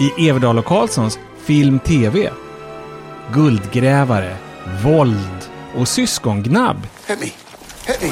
[0.00, 2.30] i Everdal och Karlssons Film-TV.
[3.32, 4.36] Guldgrävare,
[4.84, 6.86] våld och syskongnabb.
[7.06, 7.26] Hit me.
[7.86, 8.08] Hit me.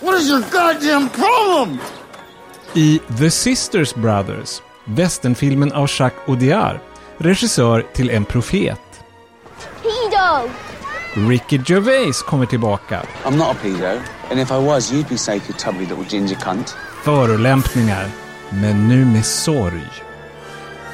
[0.00, 1.78] What is your goddamn problem?
[2.74, 6.78] I The Sisters Brothers, västernfilmen av Jacques Audiard,
[7.18, 8.80] regissör till En profet.
[9.82, 10.50] Pedo!
[11.28, 13.02] Ricky Gervais kommer tillbaka.
[13.24, 16.34] I'm not a pedo, and if I was, you'd be safe, you tubby little ginger
[16.36, 16.76] cunt.
[17.04, 18.08] Förolämpningar,
[18.50, 19.88] men nu med sorg.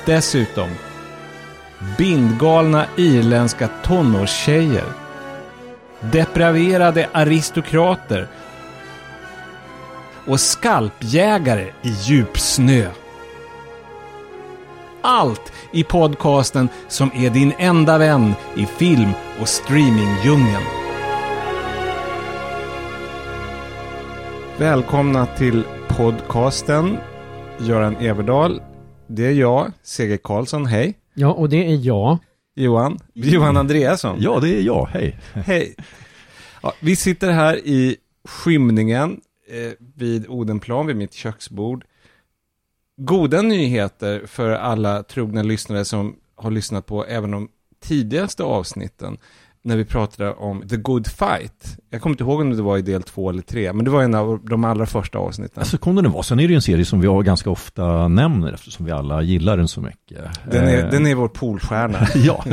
[0.07, 0.69] Dessutom
[1.99, 4.85] bindgalna irländska tonårstjejer.
[6.01, 8.29] Depraverade aristokrater.
[10.27, 12.89] Och skalpjägare i djup snö.
[15.03, 20.65] Allt i podcasten som är din enda vän i film och streamingdjungeln.
[24.59, 26.99] Välkomna till podcasten.
[27.61, 28.63] Göran Everdal.
[29.07, 30.67] Det är jag, Seger Karlsson.
[30.67, 30.95] Hej.
[31.15, 32.19] Ja, och det är jag.
[32.55, 32.99] Johan.
[33.13, 34.17] Johan Andreasson.
[34.21, 34.87] Ja, det är jag.
[34.87, 35.19] Hej.
[35.35, 35.75] Hej.
[36.63, 41.85] Ja, vi sitter här i skymningen eh, vid Odenplan, vid mitt köksbord.
[42.97, 47.49] Goda nyheter för alla trogna lyssnare som har lyssnat på även de
[47.81, 49.19] tidigaste avsnitten
[49.65, 51.79] när vi pratade om The Good Fight.
[51.91, 54.03] Jag kommer inte ihåg om det var i del två eller tre, men det var
[54.03, 55.61] en av de allra första avsnitten.
[55.61, 56.23] Alltså kunde det vara.
[56.23, 59.57] Sen är det ju en serie som vi ganska ofta nämner eftersom vi alla gillar
[59.57, 60.19] den så mycket.
[60.51, 62.07] Den är, Eh, den är vår polstjärna.
[62.15, 62.45] ja.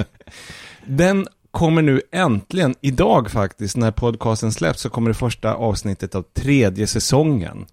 [0.85, 6.21] Den kommer nu äntligen, idag faktiskt, när podcasten släpps, så kommer det första avsnittet av
[6.21, 7.65] tredje säsongen.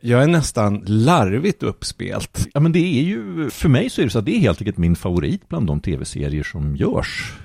[0.00, 2.46] Jag är nästan larvigt uppspelt.
[2.54, 4.60] ja, men det är ju, för mig så är det så att det är helt
[4.60, 7.38] enkelt min favorit bland de tv-serier som görs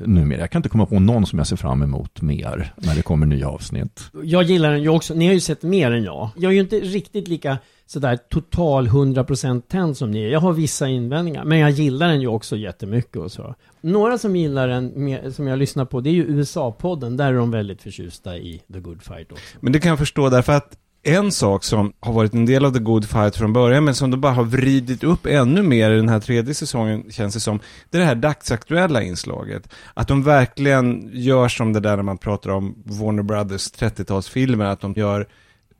[0.00, 0.40] numera.
[0.40, 3.26] Jag kan inte komma på någon som jag ser fram emot mer när det kommer
[3.26, 4.10] nya avsnitt.
[4.22, 5.14] Jag gillar den ju också.
[5.14, 6.30] Ni har ju sett mer än jag.
[6.36, 10.28] Jag är ju inte riktigt lika sådär total 100% tänd som ni är.
[10.28, 11.44] Jag har vissa invändningar.
[11.44, 13.54] Men jag gillar den ju också jättemycket och så.
[13.80, 17.16] Några som gillar den, mer- som jag lyssnar på, det är ju USA-podden.
[17.16, 19.56] Där är de väldigt förtjusta i The Good Fight också.
[19.60, 22.72] Men det kan jag förstå därför att en sak som har varit en del av
[22.72, 25.96] The Good Fight från början, men som de bara har vridit upp ännu mer i
[25.96, 29.68] den här tredje säsongen, känns det som, det är det här dagsaktuella inslaget.
[29.94, 34.80] Att de verkligen gör som det där när man pratar om Warner Brothers 30-talsfilmer, att
[34.80, 35.26] de gör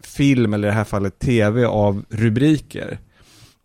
[0.03, 2.98] film, eller i det här fallet tv, av rubriker.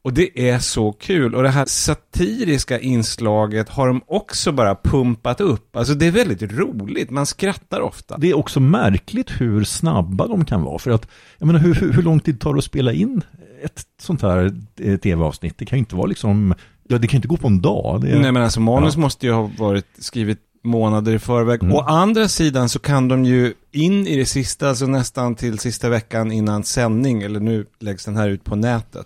[0.03, 1.35] Och det är så kul.
[1.35, 5.75] Och det här satiriska inslaget har de också bara pumpat upp.
[5.75, 8.17] Alltså det är väldigt roligt, man skrattar ofta.
[8.17, 10.79] Det är också märkligt hur snabba de kan vara.
[10.79, 11.07] För att,
[11.37, 13.21] jag menar, hur, hur lång tid tar det att spela in
[13.63, 15.57] ett sånt här eh, tv-avsnitt?
[15.57, 16.53] Det kan ju inte vara liksom,
[16.87, 18.07] ja det kan inte gå på en dag.
[18.07, 18.99] Är, Nej men alltså manus Ja.
[19.01, 21.63] måste ju ha varit skrivet månader i förväg.
[21.63, 21.75] Mm.
[21.75, 25.89] Å andra sidan så kan de ju in i det sista, alltså nästan till sista
[25.89, 29.05] veckan innan sändning, eller nu läggs den här ut på nätet.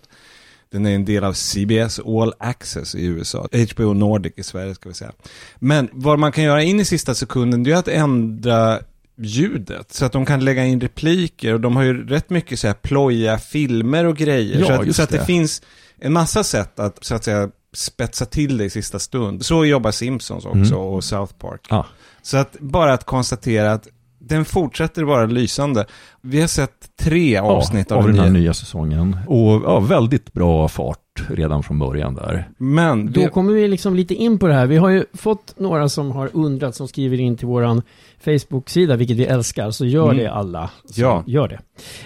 [0.75, 3.47] Den är en del av CBS All Access i USA.
[3.73, 5.11] HBO Nordic i Sverige ska vi säga.
[5.55, 8.79] Men vad man kan göra in i sista sekunden, det är att ändra
[9.17, 9.93] ljudet.
[9.93, 12.73] Så att de kan lägga in repliker och de har ju rätt mycket så här
[12.73, 14.59] plojiga filmer och grejer.
[14.59, 15.17] Ja, så att, så att det.
[15.17, 15.25] det.
[15.25, 15.61] finns
[15.99, 19.45] en massa sätt att så att säga spetsa till det i sista stund.
[19.45, 20.77] Så jobbar Simpsons också Mm.
[20.77, 21.61] och South Park.
[21.69, 21.85] Ja.
[22.21, 23.87] Så att bara att konstatera att
[24.27, 25.85] den fortsätter vara lysande.
[26.21, 28.41] Vi har sett tre avsnitt av, av, den här nya.
[28.41, 29.17] nya säsongen.
[29.27, 30.99] Och ja, väldigt bra fart
[31.29, 32.49] redan från början där.
[32.57, 34.65] Men Då vi, kommer vi liksom lite in på det här.
[34.65, 37.81] Vi har ju fått några som har undrat, som skriver in till våran
[38.25, 39.71] Facebook-sida, vilket vi älskar.
[39.71, 40.17] Så gör Mm.
[40.17, 40.69] det alla.
[40.95, 41.23] Ja.
[41.27, 41.59] Gör det.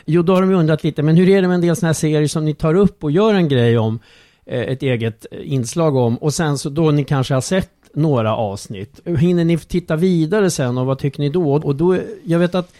[0.06, 1.90] Jo, då har de ju undrat lite, men hur är det med en del sådana
[1.90, 4.00] här serier som ni tar upp och gör en grej om,
[4.46, 8.36] eh, ett eget eh, inslag om, och sen så då ni kanske har sett några
[8.36, 9.00] avsnitt.
[9.06, 11.54] Hinner ni titta vidare sen och vad tycker ni då?
[11.54, 12.74] Och då, jag vet att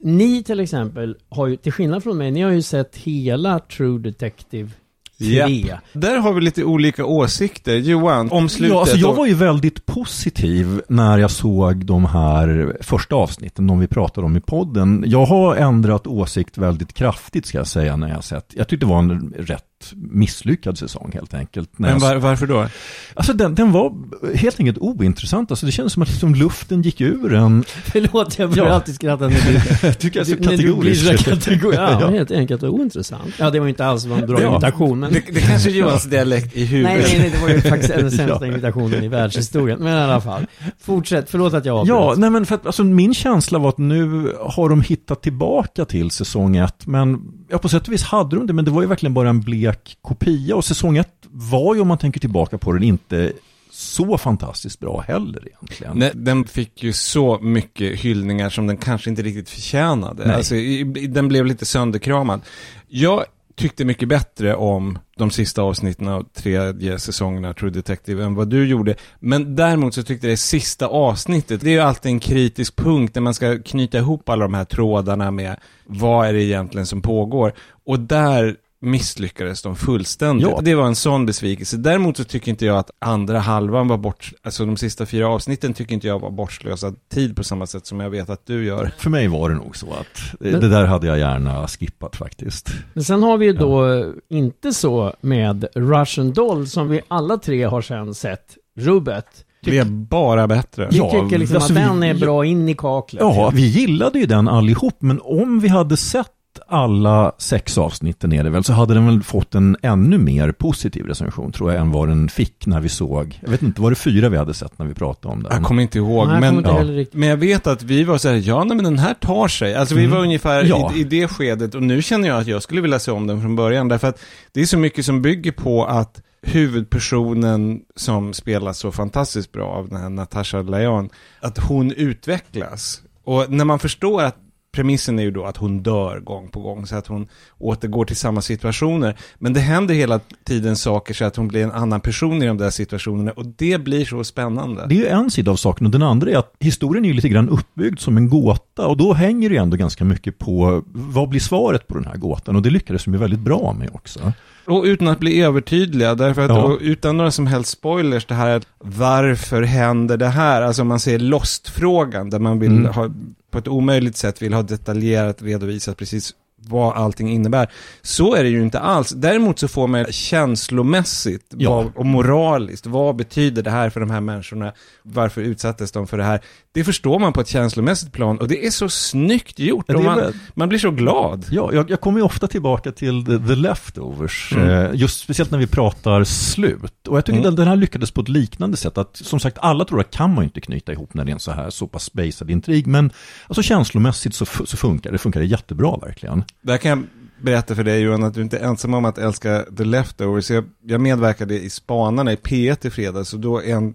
[0.00, 3.98] ni till exempel har ju, till skillnad från mig, ni har ju sett hela True
[3.98, 4.70] Detective
[5.18, 5.26] 3.
[5.26, 5.80] Japp.
[5.92, 7.76] där har vi lite olika åsikter.
[7.76, 8.74] Johan, om slutet.
[8.74, 13.78] Ja, alltså jag var ju väldigt positiv när jag såg de här första avsnitten, de
[13.78, 15.04] vi pratade om i podden.
[15.06, 18.52] Jag har ändrat åsikt väldigt kraftigt ska jag säga när jag sett.
[18.56, 19.64] Jag tyckte det var en rätt
[19.96, 21.78] misslyckad säsong helt enkelt.
[21.78, 22.66] När Men var, varför då?
[23.14, 23.92] Alltså den, den var
[24.36, 25.50] helt enkelt ointressant.
[25.50, 27.64] Alltså det kändes som att liksom luften gick ur en.
[27.84, 28.72] Förlåt, jag börjar Ja.
[28.72, 29.36] alltid skratta när
[29.82, 31.24] du, tycker jag är så kategorisk.
[31.24, 31.78] kategorisk.
[31.80, 32.08] Ja, Ja.
[32.10, 33.34] helt enkelt ointressant.
[33.38, 34.48] Ja, det var ju inte alls en bra Ja.
[34.56, 35.12] imitation, men...
[35.12, 36.92] Det, det kanske är Johans dialekt i huvudet.
[36.98, 38.46] Nej, nej, nej, det var ju faktiskt den sämsta Ja.
[38.46, 39.78] imitationen i världshistorien.
[39.78, 40.46] Men i alla fall,
[40.80, 41.30] fortsätt.
[41.30, 41.88] Förlåt att jag avbröt.
[41.96, 45.84] Ja, nej men för att alltså, min känsla var att nu har de hittat tillbaka
[45.84, 46.86] till säsong ett.
[46.86, 49.28] Men ja, på sätt och vis hade de det, men det var ju verkligen bara
[49.28, 50.56] en blek kopia.
[50.56, 53.32] Och säsong ett var ju, om man tänker tillbaka på den, inte
[53.70, 55.98] så fantastiskt bra heller egentligen.
[55.98, 60.26] Nej, den fick ju så mycket hyllningar som den kanske inte riktigt förtjänade.
[60.26, 60.36] Nej.
[60.36, 62.40] Alltså, i- den blev lite sönderkramad.
[62.88, 63.24] Jag
[63.56, 68.48] tyckte mycket bättre om de sista avsnitten av tredje säsongen av True Detective än vad
[68.48, 68.94] du gjorde.
[69.20, 73.14] Men däremot så tyckte jag det sista avsnittet, det är ju alltid en kritisk punkt
[73.14, 75.56] där man ska knyta ihop alla de här trådarna med
[75.86, 77.52] vad är det egentligen som pågår.
[77.86, 80.48] Och där misslyckades de fullständigt.
[80.48, 80.60] Ja.
[80.62, 81.76] Det var en sån besvikelse.
[81.76, 85.74] Däremot så tycker inte jag att andra halvan var bort, alltså de sista fyra avsnitten
[85.74, 88.90] tycker inte jag var bortslösad tid på samma sätt som jag vet att du gör.
[88.98, 92.16] För mig var det nog så att det, Men- det där hade jag gärna skippat
[92.16, 92.70] faktiskt.
[92.94, 97.36] Men sen har vi ju då eh, inte så med Russian Doll som vi alla
[97.36, 99.26] tre har sen sett, rubbet.
[99.64, 100.88] Det är bara bättre.
[100.90, 103.20] Vi Ja, tycker liksom alltså att vi- den är bra in i kaklet.
[103.20, 106.26] Ja, vi gillade ju den allihop, men om vi hade sett
[106.66, 111.06] alla sex avsnitten är det väl, så hade den väl fått en ännu mer positiv
[111.06, 113.96] recension tror jag än vad den fick när vi såg, jag vet inte, var det
[113.96, 115.52] fyra vi hade sett när vi pratade om den?
[115.52, 117.18] Jag kommer inte ihåg, Nej, jag kommer men, inte ja.
[117.18, 119.74] men jag vet att vi var så här, ja nej, men den här tar sig.
[119.74, 120.16] Alltså vi Mm.
[120.16, 120.92] var ungefär Ja.
[120.94, 123.40] i, i det skedet och nu känner jag att jag skulle vilja se om den
[123.42, 123.88] från början.
[123.88, 124.18] Därför att
[124.52, 129.88] det är så mycket som bygger på att huvudpersonen som spelas så fantastiskt bra av
[129.88, 131.10] den här Natasha Leon,
[131.40, 133.02] att hon utvecklas.
[133.24, 134.36] Och när man förstår att
[134.74, 137.26] premissen är ju då att hon dör gång på gång, så att hon
[137.58, 139.16] återgår till samma situationer.
[139.38, 142.56] Men det händer hela tiden saker så att hon blir en annan person i de
[142.58, 144.86] där situationerna och det blir så spännande.
[144.88, 147.14] Det är ju en sida av saken och den andra är att historien är ju
[147.14, 150.82] lite grann uppbyggd som en gåta och då hänger det ju ändå ganska mycket på
[150.92, 153.90] vad blir svaret på den här gåtan och det lyckades de ju väldigt bra med
[153.92, 154.32] också.
[154.66, 156.78] Och utan att bli övertydliga, därför att Ja.
[156.80, 160.62] utan några som helst spoilers, det här att varför händer det här?
[160.62, 162.92] Alltså man ser Lost-frågan, där man vill Mm.
[162.94, 163.10] ha,
[163.54, 166.34] på ett omöjligt sätt vill ha detaljerat redovisat precis
[166.68, 167.70] vad allting innebär.
[168.02, 169.10] Så är det ju inte alls.
[169.10, 171.70] Däremot så får man känslomässigt Ja.
[171.76, 174.72] vad, och moraliskt, vad betyder det här för de här människorna?
[175.02, 176.40] Varför utsattes de för det här?
[176.72, 179.84] Det förstår man på ett känslomässigt plan och det är så snyggt gjort.
[179.88, 181.46] Ja, man, man blir så glad.
[181.50, 184.68] Ja, jag, jag kommer ju ofta tillbaka till the, the leftovers, Mm.
[184.68, 187.08] eh, just speciellt när vi pratar slut.
[187.08, 187.44] Och jag tycker Mm.
[187.44, 190.34] den, den här lyckades på ett liknande sätt, att som sagt alla tror att kan
[190.34, 193.10] man inte knyta ihop när det är en så här så pass spacad intrig, men
[193.48, 196.44] alltså känslomässigt så, så funkar det, funkar det jättebra verkligen.
[196.62, 197.06] Där kan jag
[197.42, 200.50] berätta för dig Johan att du inte är ensam om att älska The Leftovers.
[200.50, 203.94] Jag, jag medverkade i Spanarna i P1 i fredags och då en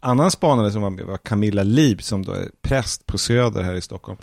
[0.00, 3.74] annan spanare som var med var Camilla Lib som då är präst på Söder här
[3.74, 4.18] i Stockholm.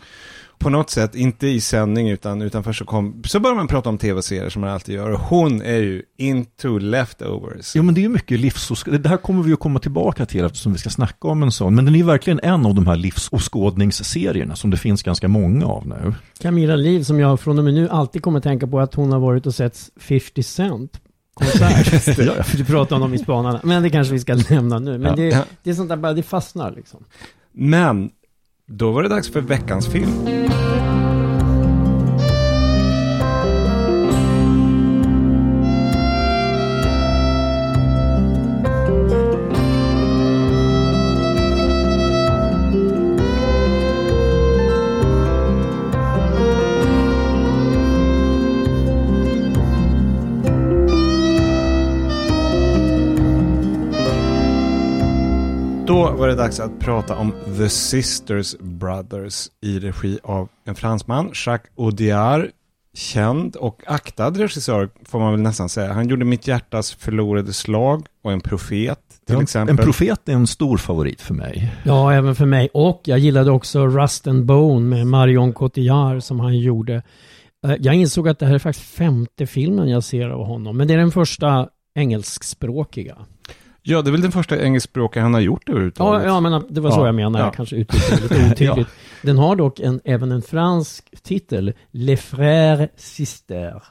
[0.60, 3.98] På något sätt, inte i sändning utan utanför så kom, så började man prata om
[3.98, 7.76] tv-serier som man alltid gör och hon är ju into leftovers.
[7.76, 8.88] Jo men det är ju mycket livsåsk...
[8.92, 11.76] Det här kommer vi ju komma tillbaka till eftersom vi ska snacka om en sån.
[11.76, 15.66] Men den är ju verkligen en av de här livsåskådningsserierna som det finns ganska många
[15.66, 16.14] av nu.
[16.40, 19.20] Camilla Liv som jag från och med nu alltid kommer tänka på att hon har
[19.20, 21.02] varit och sett 50 Cent
[21.34, 22.18] konsert.
[22.18, 22.44] Ja, ja.
[22.58, 23.60] Du pratade om dem i Spanarna.
[23.64, 24.98] Men det kanske vi ska lämna nu.
[24.98, 25.16] Men Ja.
[25.16, 25.44] det, Ja.
[25.64, 27.00] det är sånt där bara, det fastnar liksom.
[27.52, 28.10] Men,
[28.68, 30.10] då var det dags för veckans film.
[56.00, 61.32] Då var det dags att prata om The Sisters Brothers i regi av en fransman,
[61.46, 62.46] Jacques Audiard,
[62.94, 65.94] känd och aktad regissör får man väl nästan säga.
[65.94, 69.80] Han gjorde Mitt hjärtas förlorade slag och En profet till Ja, exempel.
[69.80, 71.74] En profet är en stor favorit för mig.
[71.86, 72.70] Ja, även för mig.
[72.74, 77.04] Och jag gillade också Rust and Bone med Marion Cotillard som han gjorde.
[77.68, 80.78] Eh, Jag insåg att det här är faktiskt femte filmen jag ser av honom.
[80.78, 83.18] Men det är den första engelskspråkiga.
[83.84, 86.28] Ja, det är väl den första engelskspråkiga han har gjort Ja, överhuvudtaget.
[86.28, 87.40] ja men det var så Ja, jag menade.
[87.44, 87.48] ja.
[87.48, 88.88] Jag kanske uttryckte det lite otydligt.
[89.22, 91.74] Den har dock en, även en fransk titel.
[91.92, 93.84] Les Frères Sisters.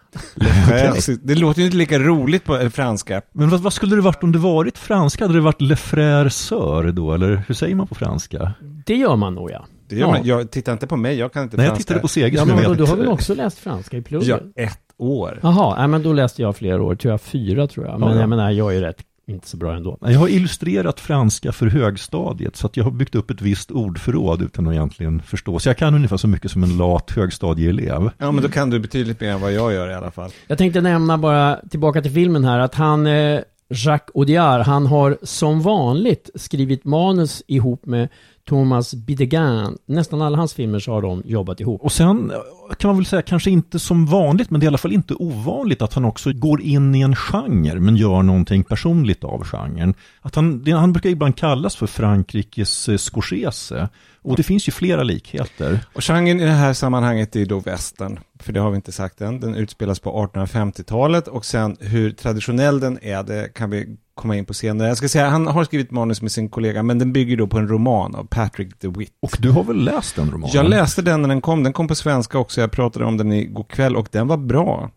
[0.68, 1.18] Frères.
[1.22, 3.22] Det låter ju inte lika roligt på eh, franska.
[3.32, 5.24] Men vad, vad skulle det varit om det varit franska?
[5.24, 8.52] Hade det varit Le Frère Sœur då, eller hur säger man på franska?
[8.86, 9.64] Det gör man nog ja.
[9.88, 10.10] Det gör Ja.
[10.12, 10.20] man.
[10.26, 11.82] Jag tittar inte på mig, jag kan inte Nej, jag franska.
[11.84, 14.28] tittade på Seger Ja men jag då, du har väl också läst franska i plugget?
[14.28, 15.40] Ja, ett år.
[15.42, 18.00] Jaha, nej, men då läste jag flera år, tror jag fyra tror jag.
[18.00, 18.20] Men Ja, ja.
[18.20, 19.98] jag menar, jag är ju rätt, inte så bra ändå.
[20.00, 24.42] Jag har illustrerat franska för högstadiet så att jag har byggt upp ett visst ordförråd
[24.42, 25.58] utan att egentligen förstå.
[25.58, 28.10] Så jag kan ungefär så mycket som en lat högstadieelev.
[28.18, 30.30] Ja, men då kan du betydligt mer än vad jag gör i alla fall.
[30.46, 35.18] Jag tänkte nämna bara, tillbaka till filmen här, att han, eh, Jacques Audiard, han har
[35.22, 38.08] som vanligt skrivit manus ihop med
[38.48, 39.78] Thomas Bidegain.
[39.86, 41.82] Nästan alla hans filmer så har de jobbat ihop.
[41.82, 42.32] Och sen
[42.78, 45.14] kan man väl säga, kanske inte som vanligt, men det är i alla fall inte
[45.14, 49.94] ovanligt att han också går in i en genre, men gör någonting personligt av genren.
[50.20, 53.88] Att han, han brukar ibland kallas för Frankrikes eh, Scorsese.
[54.22, 55.80] Och det finns ju flera likheter.
[55.92, 58.18] Och genren i det här sammanhanget är då västern.
[58.42, 59.40] För det har vi inte sagt än.
[59.40, 64.44] Den utspelas på 1850-talet och sen hur traditionell den är, det kan vi komma in
[64.44, 64.88] på senare.
[64.88, 67.58] Jag ska säga, han har skrivit manus med sin kollega, men den bygger då på
[67.58, 69.12] en roman av Patrick DeWitt.
[69.22, 70.50] Och du har väl läst den romanen?
[70.54, 73.32] Jag läste den när den kom, den kom på svenska också, jag pratade om den
[73.32, 74.90] igår kväll och den var bra.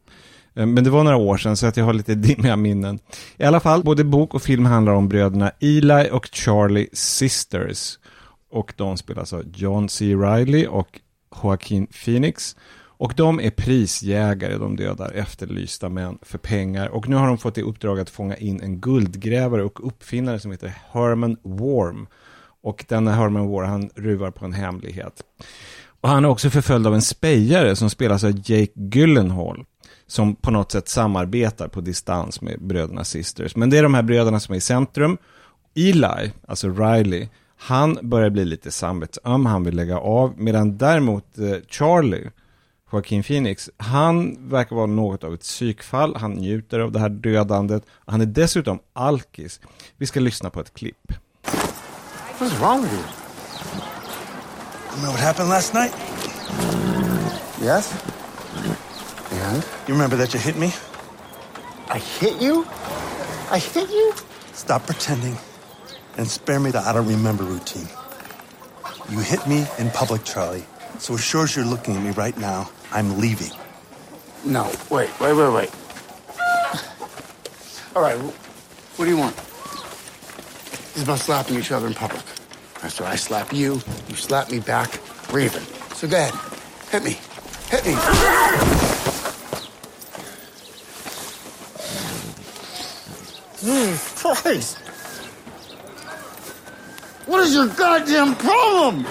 [0.55, 2.99] Eh, Men det var några år sedan så att jag har lite dimmiga minnen.
[3.37, 7.97] I alla fall, både bok och film handlar om bröderna Eli och Charlie Sisters.
[8.51, 10.15] Och de spelas av John C.
[10.15, 10.99] Reilly och
[11.43, 12.55] Joaquin Phoenix.
[13.01, 16.87] Och de är prisjägare, de dödar efterlysta män för pengar.
[16.87, 20.51] Och nu har de fått i uppdrag att fånga in en guldgrävare och uppfinnare som
[20.51, 22.07] heter Herman Worm.
[22.63, 25.23] Och denna Herman Worm, han ruvar på en hemlighet.
[26.01, 29.65] Och han är också förföljd av en spejare som spelas av Jake Gyllenhaal.
[30.07, 33.55] Som på något sätt samarbetar på distans med bröderna Sisters.
[33.55, 35.17] Men det är de här bröderna som är i centrum.
[35.75, 37.27] Eli, alltså Riley,
[37.57, 40.33] han börjar bli lite samvetsöm, han vill lägga av.
[40.37, 42.29] Medan däremot eh, Charlie,
[42.91, 46.15] Joaquin Phoenix, han verkar vara något av ett psykfall.
[46.15, 47.83] Han njuter av det här dödandet.
[48.05, 49.59] Han är dessutom alkis.
[49.97, 51.11] Vi ska lyssna på ett klipp.
[52.39, 53.03] What's wrong with you?
[54.93, 55.93] You know what happened last night?
[57.61, 57.93] Yes?
[59.31, 59.63] And?
[59.87, 60.67] You remember that you hit me?
[61.87, 62.65] I hit you?
[63.51, 64.13] I hit you?
[64.53, 65.37] Stop pretending
[66.17, 67.87] and spare me the I don't remember routine.
[69.09, 70.65] You hit me in public, Charlie.
[70.99, 73.51] So as sure as you're looking at me right now, I'm leaving.
[74.45, 75.71] No, wait, wait, wait, wait.
[77.95, 79.35] All right, what do you want?
[79.35, 82.23] This is about slapping each other in public.
[82.83, 84.99] After I slap you, you slap me back,
[85.31, 85.61] we're even.
[85.95, 86.33] So go ahead,
[86.89, 87.17] hit me.
[87.69, 87.95] Hit me.
[93.61, 94.77] Jesus Christ!
[97.27, 99.05] What is your goddamn problem?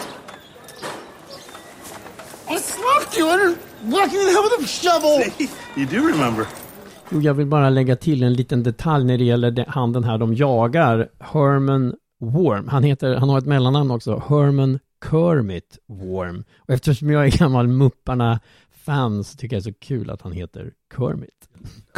[2.48, 3.69] I slapped you and whacked
[4.12, 5.48] you in head with a shovel!
[5.76, 6.46] You do remember.
[7.10, 10.18] Jo, jag vill bara lägga till en liten detalj när det gäller han den här
[10.18, 12.68] de jagar, Herman Worm.
[12.68, 14.78] Han, heter, han har ett mellannamn också, Herman
[15.10, 16.44] Kermit Worm.
[16.58, 18.40] Och eftersom jag är gammal Mupparna-fan
[19.24, 21.48] så tycker jag är så kul att han heter Kermit.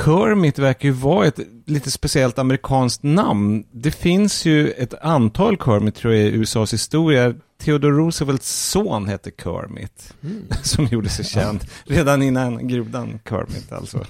[0.05, 3.65] Kermit verkar ju vara ett lite speciellt amerikanskt namn.
[3.71, 7.35] Det finns ju ett antal Kermit tror jag i USAs historia.
[7.59, 10.15] Theodore Roosevelts son hette Kermit,
[10.63, 14.07] som gjorde sig känd redan innan grodan Kermit alltså.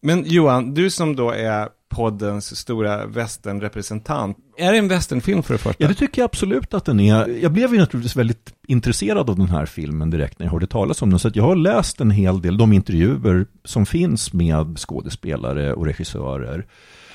[0.00, 5.58] Men Johan, du som då är poddens stora västernrepresentant, är det en västernfilm för det
[5.58, 5.82] första?
[5.82, 7.28] Ja, det tycker jag absolut att den är.
[7.42, 11.02] Jag blev ju naturligtvis väldigt intresserad av den här filmen direkt när jag hörde talas
[11.02, 11.18] om den.
[11.18, 15.86] Så att jag har läst en hel del, de intervjuer som finns med skådespelare och
[15.86, 16.66] regissörer.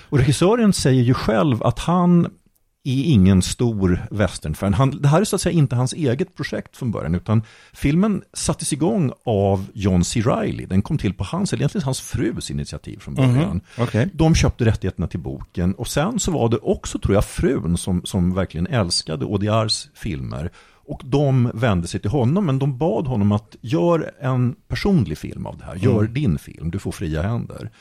[0.09, 2.27] Och regissören säger ju själv att han
[2.85, 4.73] är ingen stor westernfan.
[4.73, 7.41] Han, det här är så att säga inte hans eget projekt från början, utan
[7.73, 10.21] filmen sattes igång av John C.
[10.21, 10.65] Reilly.
[10.65, 13.61] Den kom till på hans, eller egentligen hans frus initiativ från början.
[13.77, 14.09] Okej.
[14.13, 18.01] De köpte rättigheterna till boken och sen så var det också, tror jag, frun som,
[18.05, 20.51] som verkligen älskade Audiards filmer.
[20.87, 25.45] Och de vände sig till honom, men de bad honom att gör en personlig film
[25.45, 25.75] av det här.
[25.75, 27.71] Gör din film, du får fria händer.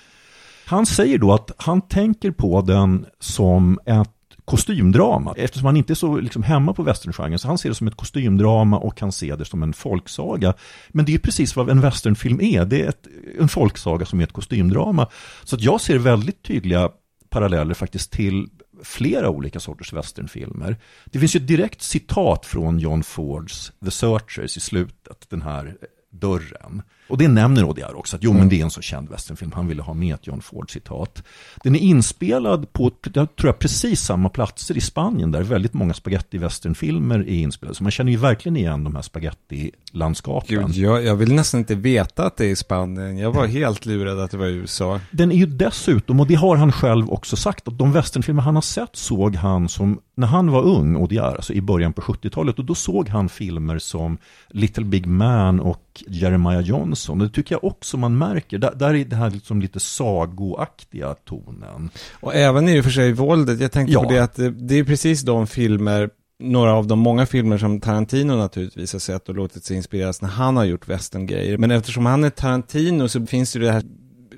[0.66, 4.13] Han säger då att han tänker på den som ett
[4.44, 5.34] kostymdrama.
[5.36, 7.96] Eftersom han inte är så liksom hemma på westerngenren så han ser det som ett
[7.96, 10.54] kostymdrama och han ser det som en folksaga.
[10.88, 12.64] Men det är ju precis vad en westernfilm är.
[12.64, 13.06] Det är ett,
[13.38, 15.08] en folksaga som är ett kostymdrama.
[15.44, 16.90] Så att jag ser väldigt tydliga
[17.28, 18.48] paralleller faktiskt till
[18.82, 20.76] flera olika sorters westernfilmer.
[21.04, 25.76] Det finns ju ett direkt citat från John Fords The Searchers i slutet, den här
[26.10, 26.82] dörren.
[27.08, 29.68] Och det nämner Audiard också, att jo men det är en så känd westernfilm, han
[29.68, 31.22] ville ha med ett John Ford-citat.
[31.62, 35.92] Den är inspelad på, jag tror jag, precis samma platser i Spanien där väldigt många
[35.92, 37.74] spaghetti-westernfilmer är inspelade.
[37.74, 40.66] Så man känner ju verkligen igen de här spaghetti-landskapen.
[40.66, 43.18] Gud, jag, jag vill nästan inte veta att det är i Spanien.
[43.18, 45.00] Jag var helt lurad att det var i USA.
[45.10, 48.54] Den är ju dessutom, och det har han själv också sagt, att de westernfilmer han
[48.54, 52.58] har sett såg han som, när han var ung, är alltså i början på 70-talet,
[52.58, 54.18] och då såg han filmer som
[54.50, 56.60] Little Big Man och Jeremiah
[56.94, 57.18] Johnson.
[57.18, 61.90] Det tycker jag också man märker, där, där är det här liksom lite sagoaktiga tonen.
[62.20, 63.60] Och även i och för sig våldet.
[63.60, 64.02] Jag tänkte Ja.
[64.02, 66.10] på det att det, det är precis de filmer,
[66.42, 70.28] några av de många filmer som Tarantino naturligtvis har sett och låtit sig inspireras när
[70.28, 71.58] han har gjort västerngrejer.
[71.58, 73.82] Men eftersom han är Tarantino så finns det ju det här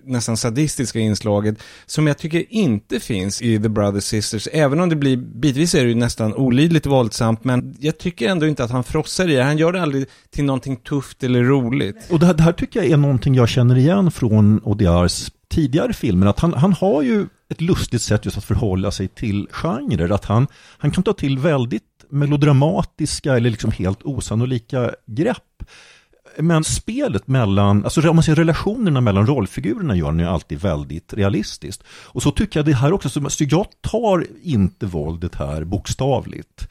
[0.06, 4.48] nästan sadistiska inslaget som jag tycker inte finns i The Brothers Sisters.
[4.52, 8.46] Även om det blir, bitvis är det ju nästan olidligt våldsamt, men jag tycker ändå
[8.46, 9.42] inte att han frossar i det.
[9.42, 12.10] Han gör det aldrig till någonting tufft eller roligt.
[12.10, 15.92] Och det här, det här tycker jag är någonting jag känner igen från Odiars tidigare
[15.92, 16.26] filmer.
[16.26, 20.10] Att han, han har ju ett lustigt sätt just att förhålla sig till genrer.
[20.12, 20.46] Att han,
[20.78, 25.62] han kan ta till väldigt melodramatiska eller liksom helt osannolika grepp.
[26.38, 31.12] Men spelet mellan, alltså om man ser relationerna mellan rollfigurerna gör den ju alltid väldigt
[31.14, 31.82] realistiskt.
[31.88, 36.68] Och så tycker jag det här också, så jag tar inte våldet här bokstavligt.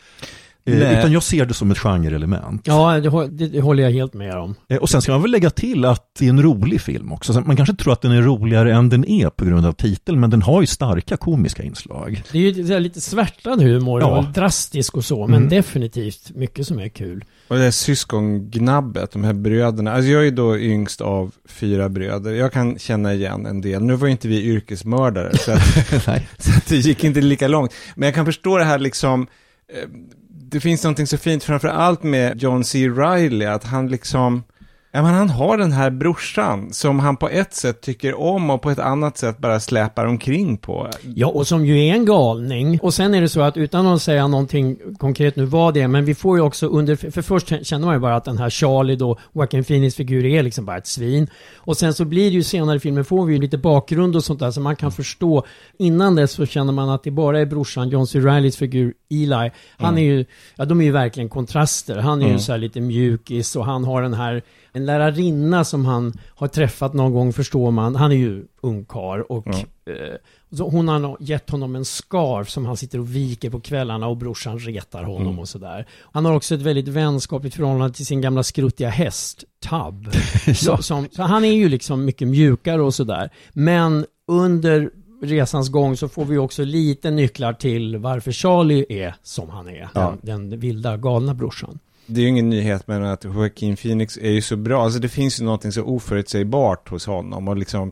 [0.67, 0.99] Eh, Nej.
[0.99, 2.61] utan jag ser det som ett genreelement.
[2.63, 4.55] Ja, det, det, det håller jag helt med om.
[4.69, 7.33] Eh, Och sen ska man väl lägga till att det är en rolig film också.
[7.33, 10.19] Så Man kanske tror att den är roligare än den är på grund av titeln,
[10.19, 12.23] men den har ju starka komiska inslag.
[12.31, 14.17] Det är ju lite svärtad humor Ja.
[14.17, 15.49] och drastisk och så, men Mm.
[15.49, 17.23] definitivt mycket som är kul.
[17.47, 19.91] Och det här syskongnabbet, de här bröderna.
[19.93, 22.31] Alltså jag är då yngst av fyra bröder.
[22.33, 23.83] Jag kan känna igen en del.
[23.83, 25.61] Nu var ju inte vi yrkesmördare, så att,
[26.07, 26.27] Nej.
[26.37, 27.73] så att det gick inte lika långt.
[27.95, 29.27] Men jag kan förstå det här liksom,
[29.73, 29.89] eh,
[30.55, 32.89] det finns någonting så fint framför allt med John C.
[32.89, 34.43] Reilly, att han liksom,
[34.95, 38.61] ja men han har den här brorsan som han på ett sätt tycker om och
[38.61, 40.89] på ett annat sätt bara släpar omkring på.
[41.15, 42.79] Ja, och som ju är en galning.
[42.81, 45.87] Och sen är det så att utan att säga någonting konkret nu vad det är,
[45.87, 48.49] men vi får ju också under, för först känner man ju bara att den här
[48.49, 51.27] Charlie då, Joaquin Phoenix figur är liksom bara ett svin.
[51.55, 54.23] Och sen så blir det ju senare i filmen får vi ju lite bakgrund och
[54.23, 55.45] sånt där så man kan förstå.
[55.79, 58.19] Innan dess så känner man att det bara är brorsan John C.
[58.19, 59.51] Reillys figur Eli.
[59.77, 60.25] Han är ju,
[60.55, 61.97] ja de är ju verkligen kontraster.
[61.97, 64.41] Han är ju så här lite mjukis och han har den här,
[64.75, 67.95] en lärarinna som han har träffat någon gång förstår man.
[67.95, 69.55] Han är ju ungkarl och eh,
[70.51, 74.17] så hon har gett honom en scarf som han sitter och viker på kvällarna och
[74.17, 75.87] brorsan retar honom och sådär.
[76.11, 80.13] Han har också ett väldigt vänskapligt förhållande till sin gamla skruttiga häst, Tubb.
[80.55, 83.29] så, som, så han är ju liksom mycket mjukare och sådär.
[83.53, 84.89] Men under
[85.21, 89.89] resans gång så får vi också lite nycklar till varför Charlie är som han är.
[90.21, 91.79] Den, den vilda, galna brorsan.
[92.05, 95.09] Det är ju ingen nyhet men att Joaquin Phoenix är ju så bra, alltså det
[95.09, 97.91] finns ju någonting så oförutsägbart hos honom och liksom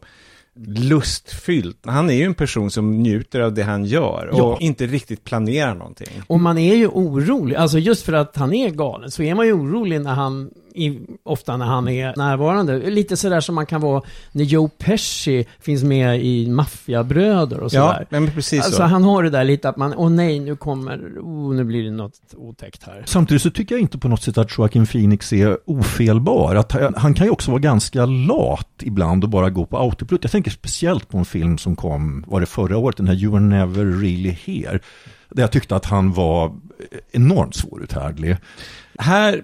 [0.68, 1.78] lustfyllt.
[1.86, 4.58] Han är ju en person som njuter av det han gör och Ja.
[4.60, 6.08] inte riktigt planerar någonting.
[6.28, 9.46] Och man är ju orolig, alltså just för att han är galen så är man
[9.46, 12.90] ju orolig när han, i, ofta när han är närvarande.
[12.90, 14.02] Lite sådär som man kan vara
[14.32, 18.08] när Joe Pesci finns med i Maffiabröder och Ja, sådär.
[18.10, 18.84] men precis Alltså så.
[18.84, 21.92] han har det där lite att man, åh nej, nu kommer, oh, nu blir det
[21.92, 23.04] något otäckt här.
[23.06, 26.56] Samtidigt så tycker jag inte på något sätt att Joaquin Phoenix är ofelbar.
[26.56, 30.24] Att han, han kan ju också vara ganska lat ibland och bara gå på autopilot.
[30.24, 33.34] Jag tänker speciellt på en film som kom, var det förra året, den här You
[33.36, 34.80] are never really here.
[35.30, 36.56] Där jag tyckte att han var
[37.12, 38.38] enormt svåruthärdlig.
[39.00, 39.42] Här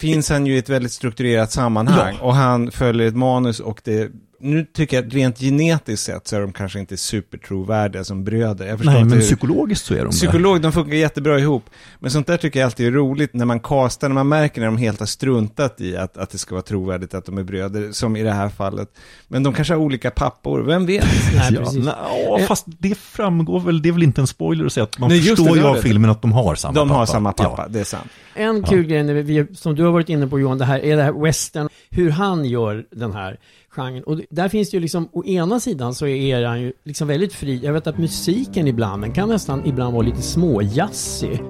[0.00, 2.26] finns han ju i ett väldigt strukturerat sammanhang Ja.
[2.26, 6.36] och han följer ett manus och det nu tycker jag att rent genetiskt sett så
[6.36, 8.66] är de kanske inte supertrovärdiga som bröder.
[8.66, 10.10] Jag förstår Nej, men hur- psykologiskt så är de det.
[10.10, 11.70] Psykolog, de funkar jättebra ihop.
[11.98, 14.66] Men sånt där tycker jag alltid är roligt när man castar, när man märker när
[14.66, 17.92] de helt har struntat i att, att det ska vara trovärdigt att de är bröder,
[17.92, 18.88] som i det här fallet.
[19.28, 21.04] Men de kanske har olika pappor, vem vet?
[21.34, 21.84] Nej, Ja, precis.
[21.86, 24.98] ja, Eh, fast det framgår väl, det är väl inte en spoiler att säga att
[24.98, 25.82] man Nej, det, förstår det ju av det.
[25.82, 26.98] filmen att de har samma De pappa.
[26.98, 27.68] har samma pappa, Ja.
[27.68, 28.08] det är sant.
[28.34, 30.96] En kul grej, när vi, som du har varit inne på Johan, det här är
[30.96, 33.38] det här western, hur han gör den här
[33.76, 34.04] genren.
[34.04, 37.32] Och där finns det ju liksom, å ena sidan så är han ju liksom väldigt
[37.32, 37.60] fri.
[37.62, 41.40] Jag vet att musiken ibland, den kan nästan ibland vara lite småjazzig.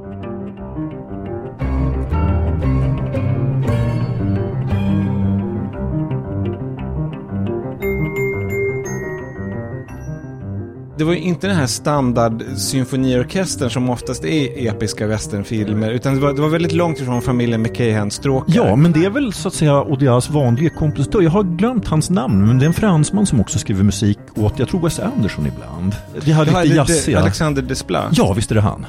[10.98, 16.20] Det var ju inte den här standard symfoniorkestern som oftast är episka westernfilmer, utan det
[16.20, 18.54] var, det var väldigt långt ifrån familjen McKahan-stråkar.
[18.56, 21.22] Ja, men det är väl så att säga Odias vanliga kompositör.
[21.22, 24.59] Jag har glömt hans namn, men det är en fransman som också skriver musik åt,
[24.59, 25.96] jag tror Wes Anderson ibland.
[26.24, 27.20] Det här lite jazziga.
[27.20, 28.09] Alexander Desplat.
[28.12, 28.87] Ja, visst är det han.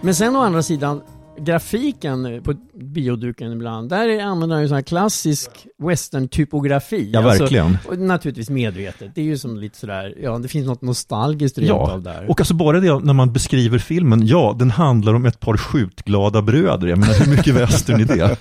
[0.00, 1.00] Men sen å andra sidan,
[1.38, 7.10] grafiken på bioduken ibland, där är- använder han ju sån här klassisk western-typografi.
[7.12, 7.78] Ja, verkligen.
[7.88, 9.14] och naturligtvis medvetet.
[9.14, 12.30] Det är ju som lite sådär, ja det finns något nostalgiskt rent Ja, av där.
[12.30, 16.42] och alltså bara det när man beskriver filmen, ja, den handlar om ett par skjutglada
[16.42, 16.88] bröder.
[16.88, 18.36] Jag menar, hur mycket västern är det?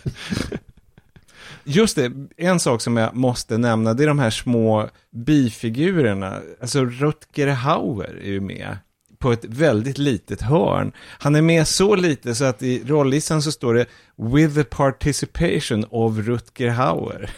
[1.68, 6.40] Just det, en sak som jag måste nämna, det är de här små bifigurerna.
[6.62, 8.78] Alltså Rutger Hauer är ju med
[9.26, 10.92] på ett väldigt litet hörn.
[11.20, 13.86] Han är med så lite så att i rollistan så står det
[14.16, 17.30] “With the participation of Rutger Hauer”.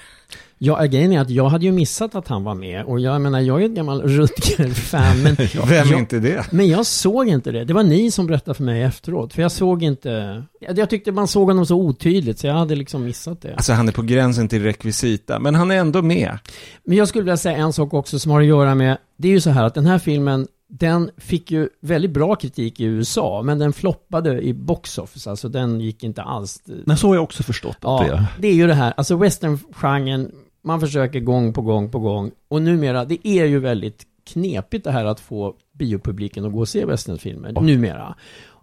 [0.58, 3.40] Ja, grejen är att jag hade ju missat att han var med och jag menar,
[3.40, 5.36] jag är ett gammal Rutger-fan men,
[5.68, 6.52] Vem jag, inte det?
[6.52, 7.66] men jag såg inte det.
[7.66, 10.44] Det var ni som berättade för mig efteråt, för jag såg inte...
[10.60, 13.54] Jag, jag tyckte man såg honom så otydligt så jag hade liksom missat det.
[13.54, 16.38] Alltså han är på gränsen till rekvisita, men han är ändå med.
[16.84, 19.32] Men jag skulle vilja säga en sak också som har att göra med, det är
[19.32, 23.42] ju så här att den här filmen, den fick ju väldigt bra kritik i USA,
[23.46, 26.64] men den floppade i box office, alltså den gick inte alls.
[26.66, 28.28] Nej, så har jag också förstått Ja, det.
[28.40, 32.62] det är ju det här, alltså westerngenren, man försöker gång på gång på gång, och
[32.62, 36.86] numera, det är ju väldigt knepigt det här att få biopubliken att gå och se
[36.86, 38.16] westernfilmer, numera.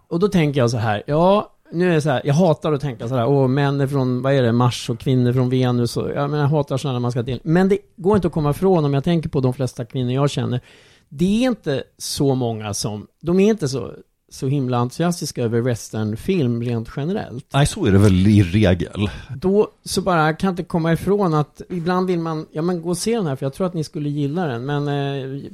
[0.07, 2.81] Och då tänker jag så här, ja, nu är det så här, jag hatar att
[2.81, 5.97] tänka så här, åh, män är från, vad är det, Mars och kvinnor från Venus
[5.97, 7.39] och, ja, men jag hatar sådana man ska dela.
[7.43, 10.29] Men det går inte att komma ifrån om jag tänker på de flesta kvinnor jag
[10.29, 10.61] känner.
[11.17, 13.91] Det är inte så många som, de är inte så,
[14.31, 17.45] så himla entusiastiska över westernfilm rent generellt.
[17.53, 19.09] Nej, så är det väl i regel.
[19.35, 22.89] Då så bara kan jag inte komma ifrån att ibland vill man, ja men gå
[22.89, 24.65] och se den här för jag tror att ni skulle gilla den.
[24.65, 24.93] Men eh,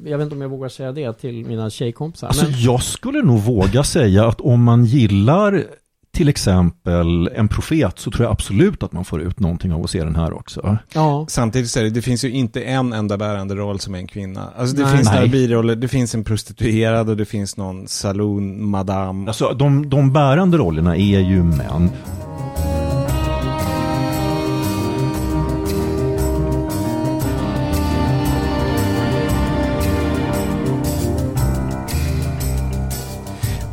[0.05, 2.27] jag vet inte om jag vågar säga det till mina tjejkompisar.
[2.27, 5.65] Alltså men, jag skulle nog våga säga att om man gillar
[6.13, 9.89] till exempel en profet så tror jag absolut att man får ut någonting av att
[9.89, 10.77] se den här också.
[10.93, 11.25] ja.
[11.29, 14.07] Samtidigt så är det, det finns ju inte en enda bärande roll som är en
[14.07, 14.49] kvinna.
[14.57, 14.95] Alltså det Nej.
[14.97, 19.27] finns några biroller, det finns en prostituerad och det finns någon saloon, madame.
[19.27, 21.89] Alltså de, de bärande rollerna är ju män.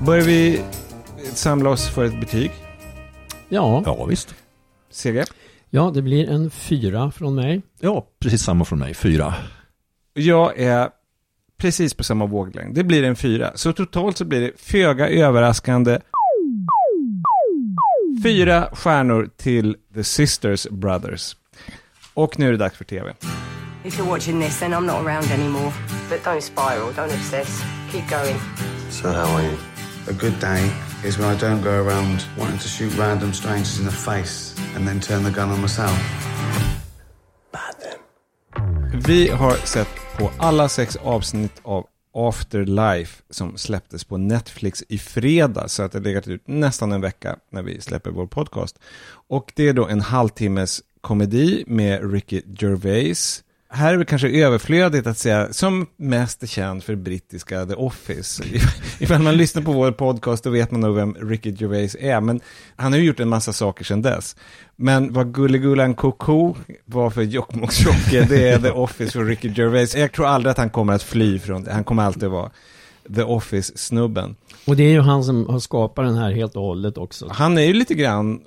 [0.06, 0.60] Börjar vi
[1.38, 2.50] samla oss för ett betyg?
[3.48, 4.34] Ja, Ja, visst.
[4.90, 5.24] CG?
[5.70, 7.62] ja, det blir en fyra från mig.
[7.80, 8.94] Ja, precis samma från mig.
[8.94, 9.34] Fyra.
[10.14, 10.88] Jag är
[11.58, 12.74] precis på samma våglängd.
[12.74, 13.52] Det blir en fyra.
[13.54, 15.98] Så totalt så blir det föga överraskande
[18.22, 21.36] fyra stjärnor till The Sisters Brothers.
[22.14, 23.14] Och nu är det dags för TV.
[23.84, 25.72] If you're watching this, then I'm not around anymore.
[26.10, 27.62] But don't spiral, don't obsess.
[27.92, 28.36] Keep going.
[28.90, 29.54] So how are you?
[30.08, 30.70] A good day
[31.04, 34.88] is when I don't go around wanting to shoot random strangers in the face and
[34.88, 35.98] then turn the gun on myself.
[39.06, 45.68] Vi har sett på alla sex avsnitt av Afterlife som släpptes på Netflix i fredag
[45.68, 48.78] så att det legat ut nästan en vecka när vi släpper vår podcast.
[49.10, 53.44] Och det är då en halvtimmes komedi med Ricky Gervais.
[53.70, 58.44] Här är det kanske överflödigt att säga, som mest är känd för brittiska The Office.
[58.98, 62.40] Ifall man lyssnar på vår podcast då vet man nog vem Ricky Gervais är, men
[62.76, 64.36] han har ju gjort en massa saker sedan dess.
[64.76, 66.54] Men vad Gulligullan Koko
[66.84, 69.96] var för Jokkmokks-Jocke, det är The Office för Ricky Gervais.
[69.96, 72.50] Jag tror aldrig att han kommer att fly från det, han kommer alltid vara
[73.14, 74.36] The Office-snubben.
[74.68, 77.28] Och det är ju han som har skapat den här helt och hållet också.
[77.30, 78.40] Han är ju lite grann,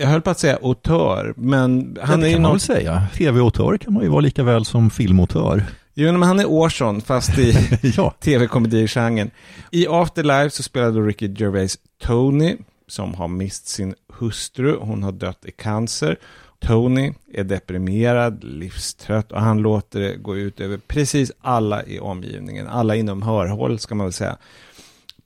[0.00, 3.02] jag höll på att säga autör, men han är det ju kan man väl säga.
[3.14, 5.64] Tv-autör kan man ju vara lika väl som filmautör.
[5.94, 7.54] jo men han är Orson fast i
[7.96, 8.14] ja.
[8.20, 9.30] tv-komedigenren.
[9.70, 12.56] I Afterlife så spelade Ricky Gervais Tony,
[12.88, 14.76] som har mist sin hustru.
[14.80, 16.16] Hon har dött i cancer.
[16.60, 22.68] Tony är deprimerad, livstrött och han låter det gå ut över precis alla i omgivningen.
[22.68, 24.36] Alla inom hörhåll ska man väl säga.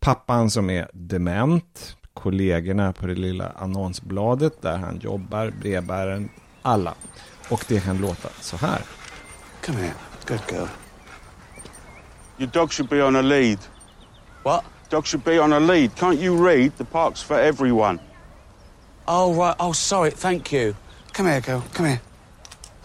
[0.03, 6.31] Pappan som är dement, kollegorna på det lilla annonsbladet där han jobbar, brevbäraren,
[6.63, 6.95] alla.
[7.49, 8.83] Och det kan låta så här.
[9.65, 9.95] Come here.
[10.27, 10.67] Good girl.
[12.39, 13.59] Your dog should be on a lead.
[14.43, 14.65] What?
[14.91, 15.91] Dog should be on a lead.
[15.97, 16.73] Can't you read?
[16.79, 17.99] The park's for everyone.
[19.07, 19.57] Oh, right.
[19.59, 20.11] Oh, sorry.
[20.11, 20.75] Thank you.
[21.13, 21.63] Come here, girl.
[21.75, 22.01] Come here.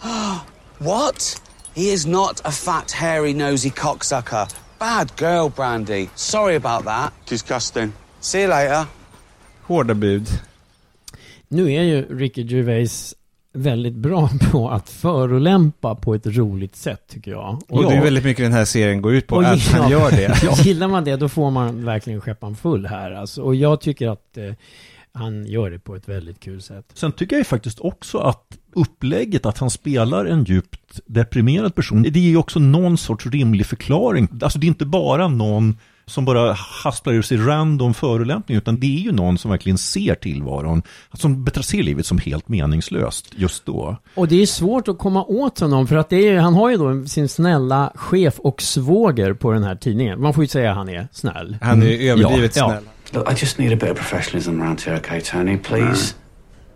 [0.78, 1.40] What?
[1.74, 4.48] He is not a fat, hairy, nosy cocksucker.
[4.78, 6.08] Bad girl, Brandy.
[6.14, 7.12] Sorry about that.
[7.28, 7.92] Disgusting.
[8.20, 8.86] See you later.
[9.62, 10.28] Hårda bud.
[11.48, 13.14] Nu är ju Ricky Gervais
[13.52, 17.62] väldigt bra på att förolämpa på ett roligt sätt tycker jag.
[17.68, 20.62] Och det är väldigt mycket den här serien går ut på, att han gör det.
[20.64, 23.42] Gillar man det då får man verkligen skeppan full här alltså.
[23.42, 24.52] Och jag tycker att eh,
[25.12, 26.84] han gör det på ett väldigt kul sätt.
[26.94, 32.02] Sen tycker jag ju faktiskt också att upplägget att han spelar en djupt deprimerad person,
[32.02, 34.28] det är ju också någon sorts rimlig förklaring.
[34.42, 38.86] Alltså det är inte bara någon som bara hasplar ur sig random förolämpning, utan det
[38.86, 43.96] är ju någon som verkligen ser tillvaron, som ser livet som helt meningslöst just då.
[44.14, 46.76] Och det är svårt att komma åt honom för att det är, han har ju
[46.76, 50.20] då sin snälla chef och svåger på den här tidningen.
[50.20, 51.56] Man får ju säga att han är snäll.
[51.60, 52.68] Han är överdrivet Ja, ja.
[52.70, 52.84] snäll.
[53.10, 55.58] Look, I just need a bit of professionalism around here, okay, Tony?
[55.58, 56.14] Please.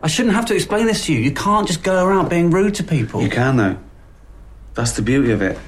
[0.03, 1.21] I shouldn't have to explain this to you.
[1.21, 3.23] You can't just go around being rude to people.
[3.23, 3.77] You can, though.
[4.75, 5.59] That's the beauty of it.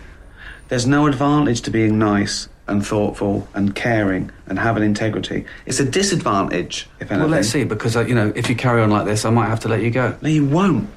[0.68, 5.44] There's no advantage to being nice and thoughtful and caring and having integrity.
[5.66, 7.18] It's a disadvantage, if anything.
[7.20, 9.48] Well, let's see, because, uh, you know, if you carry on like this, I might
[9.48, 10.14] have to let you go.
[10.20, 10.88] No, you won't.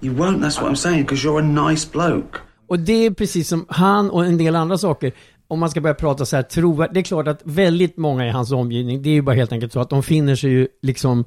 [0.00, 2.38] You won't, that's what I'm saying, because you're a nice bloke.
[2.68, 5.12] Och det är precis som han och en del andra saker.
[5.48, 6.94] Om man ska börja prata så här trovärdigt.
[6.94, 9.72] Det är klart att väldigt många i hans omgivning, det är ju bara helt enkelt
[9.72, 11.24] så att de finner sig ju liksom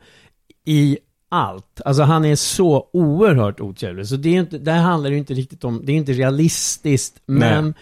[0.65, 0.97] i
[1.29, 1.81] allt.
[1.85, 4.07] Alltså han är så oerhört otrevlig.
[4.07, 7.21] Så det är inte, det här handlar ju inte riktigt om, det är inte realistiskt.
[7.25, 7.73] Men,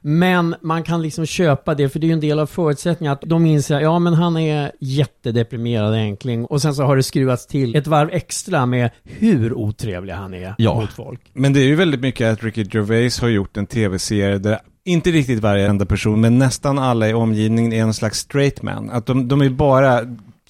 [0.00, 3.20] men man kan liksom köpa det, för det är ju en del av förutsättningen att
[3.26, 6.44] de inser, ja men han är jättedeprimerad enkling.
[6.44, 10.54] Och sen så har det skruvats till ett varv extra med hur otrevlig han är
[10.58, 10.80] Ja.
[10.80, 11.20] mot folk.
[11.32, 15.10] Men det är ju väldigt mycket att Ricky Gervais har gjort en tv-serie där inte
[15.10, 18.90] riktigt varje enda person, men nästan alla i omgivningen är en slags straight man.
[18.90, 20.00] Att de, de är bara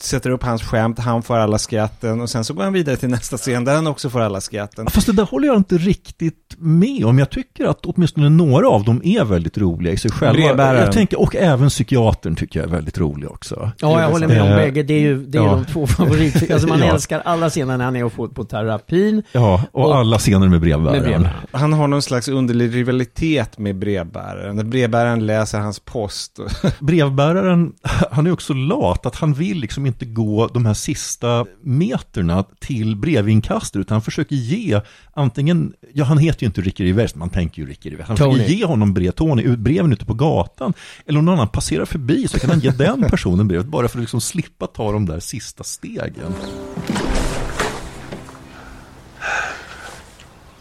[0.01, 3.09] sätter upp hans skämt, han får alla skratten och sen så går han vidare till
[3.09, 4.87] nästa scen där han också får alla skratten.
[4.91, 7.19] Fast det där håller jag inte riktigt med om.
[7.19, 10.33] Jag tycker att åtminstone några av dem är väldigt roliga i sig själva.
[10.33, 10.83] Brevbäraren.
[10.85, 13.71] Jag tänker, och även psykiatern tycker jag är väldigt rolig också.
[13.81, 14.83] Ja, jag håller med om Eh, bägge.
[14.83, 15.51] Det är ju det är ja.
[15.51, 16.53] de två favoriter.
[16.53, 16.85] Alltså man Ja.
[16.95, 19.23] älskar alla scener när han är och får på terapin.
[19.33, 21.01] Ja, och, Och- alla scener med brevbäraren.
[21.03, 21.37] Med brevbäraren.
[21.53, 24.71] Han har någon slags underlig rivalitet med brevbäraren.
[24.71, 26.39] Brevbäraren läser hans post.
[26.81, 27.73] Brevbäraren,
[28.11, 32.97] han är också lat, att han vill liksom inte gå de här sista meterna till
[32.97, 34.81] brevinkastet, utan han försöker ge
[35.15, 38.33] antingen, ja han heter ju inte Ricky Rivers, man tänker ju Ricky Rivers, han Tony.
[38.33, 40.73] försöker ge honom brev, Tony, ut breven ute på gatan,
[41.07, 43.99] eller om någon annan passerar förbi så kan han ge den personen brevet, bara för
[43.99, 46.35] att liksom slippa ta de där sista stegen.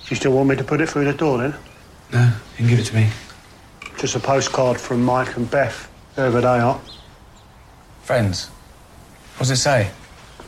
[0.09, 1.53] You still want me to put it through the door then?
[2.11, 3.09] No, you can give it to me.
[4.01, 6.75] Just a postcard from Mike and Beth, whoever they are.
[8.03, 8.51] Friends.
[9.37, 9.87] What's it say?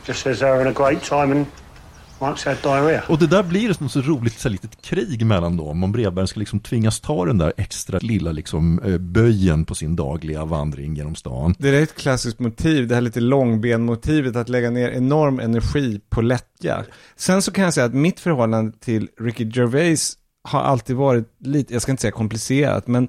[0.06, 1.46] Just says they're having a great time and
[2.20, 3.02] Mike's had diarrhea.
[3.08, 6.40] Och det där blir ett så roligt så litet krig mellan dem, om brevbäraren ska
[6.40, 11.14] liksom tvingas ta den där extra lilla liksom, eh, böjen på sin dagliga vandring genom
[11.14, 11.54] stan.
[11.58, 16.20] Det är ett klassiskt motiv, det här lite långbenmotivet, att lägga ner enorm energi på
[16.20, 16.84] lättja.
[17.16, 21.72] Sen så kan jag säga att mitt förhållande till Ricky Gervais har alltid varit lite,
[21.72, 23.08] jag ska inte säga komplicerat, men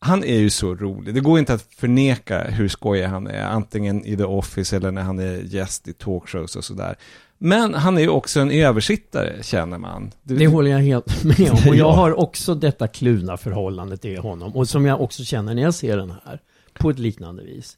[0.00, 1.14] han är ju så rolig.
[1.14, 5.02] Det går inte att förneka hur skojig han är, antingen i The Office eller när
[5.02, 6.94] han är gäst i talkshows och sådär.
[7.38, 10.12] Men han är ju också en översittare, känner man.
[10.22, 11.58] Det håller jag helt med om.
[11.68, 11.92] Och jag Ja.
[11.92, 14.56] har också detta kluvna förhållande till honom.
[14.56, 16.40] Och som jag också känner när jag ser den här.
[16.78, 17.76] På ett liknande vis.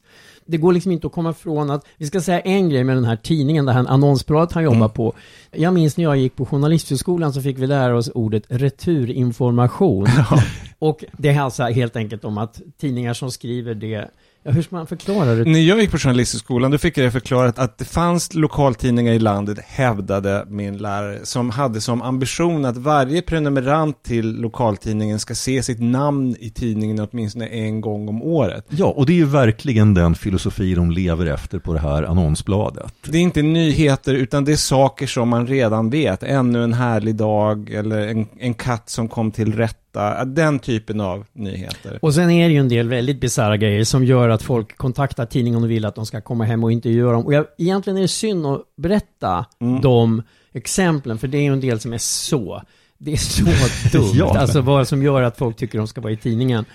[0.49, 3.05] Det går liksom inte att komma ifrån att, vi ska säga en grej med den
[3.05, 5.13] här tidningen, det här annonsbladet han jobbar på.
[5.51, 10.07] Jag minns när jag gick på Journalisthögskolan så fick vi lära oss ordet returinformation.
[10.79, 14.09] Och det är alltså helt enkelt om att tidningar som skriver det,
[14.43, 15.45] ja hur ska man förklara det?
[15.45, 19.19] När jag gick på Journalisthögskolan, då fick jag det förklarat att det fanns lokaltidningar i
[19.19, 25.63] landet, hävdade min lärare, som hade som ambition att varje prenumerant till lokaltidningen ska se
[25.63, 28.65] sitt namn i tidningen åtminstone en gång om året.
[28.69, 32.93] Ja, och det är ju verkligen den filosofi de lever efter på det här annonsbladet.
[33.07, 36.23] Det är inte nyheter, utan det är saker som man redan vet.
[36.23, 39.53] Ännu en härlig dag, eller en, en katt som kom till
[39.93, 40.25] rätta.
[40.25, 41.99] Den typen av nyheter.
[42.01, 45.25] Och sen är det ju en del väldigt bisarra grejer som gör att folk kontaktar
[45.25, 47.25] tidningen och vill att de ska komma hem och intervjua dem.
[47.25, 49.81] Och jag, egentligen är det synd att berätta Mm.
[49.81, 50.23] de
[50.53, 52.61] exemplen, för det är ju en del som är så,
[52.97, 53.43] det är så
[53.97, 54.11] dumt.
[54.13, 54.37] Ja.
[54.37, 56.65] Alltså vad som gör att folk tycker de ska vara i tidningen.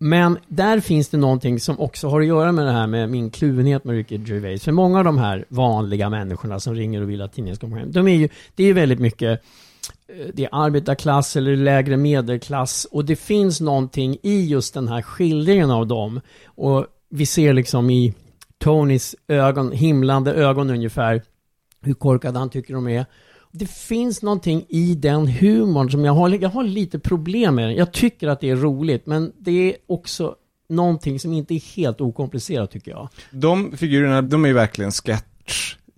[0.00, 3.30] Men där finns det någonting som också har att göra med det här med min
[3.30, 4.64] kluvenhet med Ricky Gervais.
[4.64, 7.76] För många av de här vanliga människorna som ringer och vill att tidningen ska komma
[7.78, 9.42] hem, de är ju, det är ju väldigt mycket
[10.34, 15.70] det är arbetarklass eller lägre medelklass och det finns någonting i just den här skildringen
[15.70, 16.20] av dem.
[16.46, 18.14] Och vi ser liksom i
[18.58, 21.22] Tonys ögon, himlande ögon ungefär,
[21.80, 23.06] hur korkade han tycker de är.
[23.52, 27.76] Det finns någonting i den humorn som jag har, jag har lite problem med.
[27.76, 30.34] Jag tycker att det är roligt, men det är också
[30.68, 33.08] någonting som inte är helt okomplicerat tycker jag.
[33.30, 34.92] De figurerna, de är ju verkligen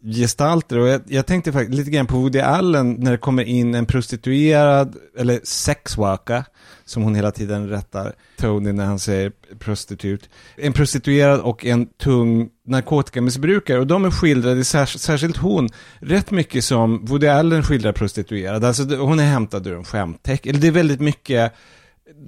[0.03, 3.75] gestalter och jag, jag tänkte faktiskt lite grann på Woody Allen när det kommer in
[3.75, 6.45] en prostituerad, eller sexworker,
[6.85, 10.29] som hon hela tiden rättar Tony när han säger prostitut.
[10.57, 17.05] En prostituerad och en tung narkotikamissbrukare och de är skildrade, särskilt hon, rätt mycket som
[17.05, 18.65] Woody Allen skildrar prostituerad.
[18.65, 21.53] Alltså hon är hämtad ur en skämtteck, eller det är väldigt mycket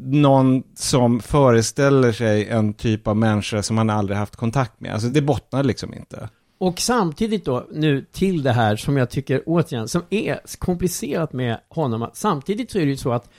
[0.05, 4.93] någon som föreställer sig en typ av människa som han aldrig haft kontakt med.
[4.93, 6.29] Alltså det bottnar liksom inte.
[6.62, 11.59] Och samtidigt då, nu till det här som jag tycker, återigen, som är komplicerat med
[11.68, 12.11] honom.
[12.14, 13.31] Samtidigt så är det ju så att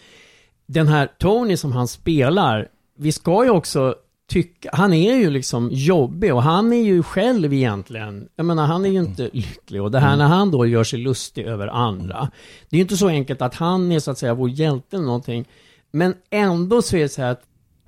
[0.65, 3.95] den här Tony som han spelar, vi ska ju också
[4.29, 8.85] tycka, han är ju liksom jobbig och han är ju själv egentligen, jag menar han
[8.85, 12.31] är ju inte lycklig och det här när han då gör sig lustig över andra.
[12.69, 15.05] Det är ju inte så enkelt att han är så att säga vår hjälte eller
[15.05, 15.47] någonting.
[15.91, 17.43] Men ändå så är det så här att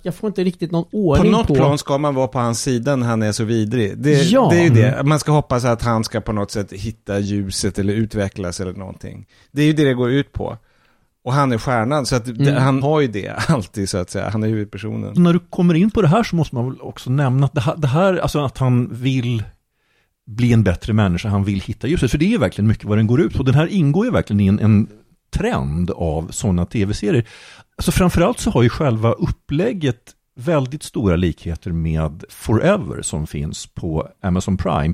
[0.05, 1.55] jag får inte riktigt någon På ordning något på...
[1.55, 3.97] plan ska man vara på hans sida när han är så vidrig.
[3.97, 4.47] Det, Ja.
[4.51, 5.03] det är ju det.
[5.03, 9.25] Man ska hoppas att han ska på något sätt hitta ljuset eller utvecklas eller någonting.
[9.51, 10.57] Det är ju det det går ut på.
[11.23, 12.63] Och han är stjärnan, så att det, Mm.
[12.63, 14.29] han har ju det alltid så att säga.
[14.29, 15.13] Han är huvudpersonen.
[15.23, 17.61] När du kommer in på det här så måste man väl också nämna att det
[17.61, 19.43] här, det här alltså att han vill
[20.27, 22.11] bli en bättre människa, han vill hitta ljuset.
[22.11, 23.43] För det är ju verkligen mycket vad den går ut på.
[23.43, 24.87] Den här ingår ju verkligen i en, en
[25.37, 27.27] trend av sådana tv-serier.
[27.77, 34.07] Alltså framförallt så har ju själva upplägget väldigt stora likheter med Forever som finns på
[34.21, 34.93] Amazon Prime.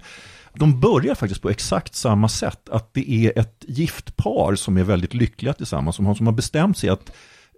[0.55, 4.83] De börjar faktiskt på exakt samma sätt, att det är ett gift par som är
[4.83, 7.11] väldigt lyckliga tillsammans, som har, som har bestämt sig att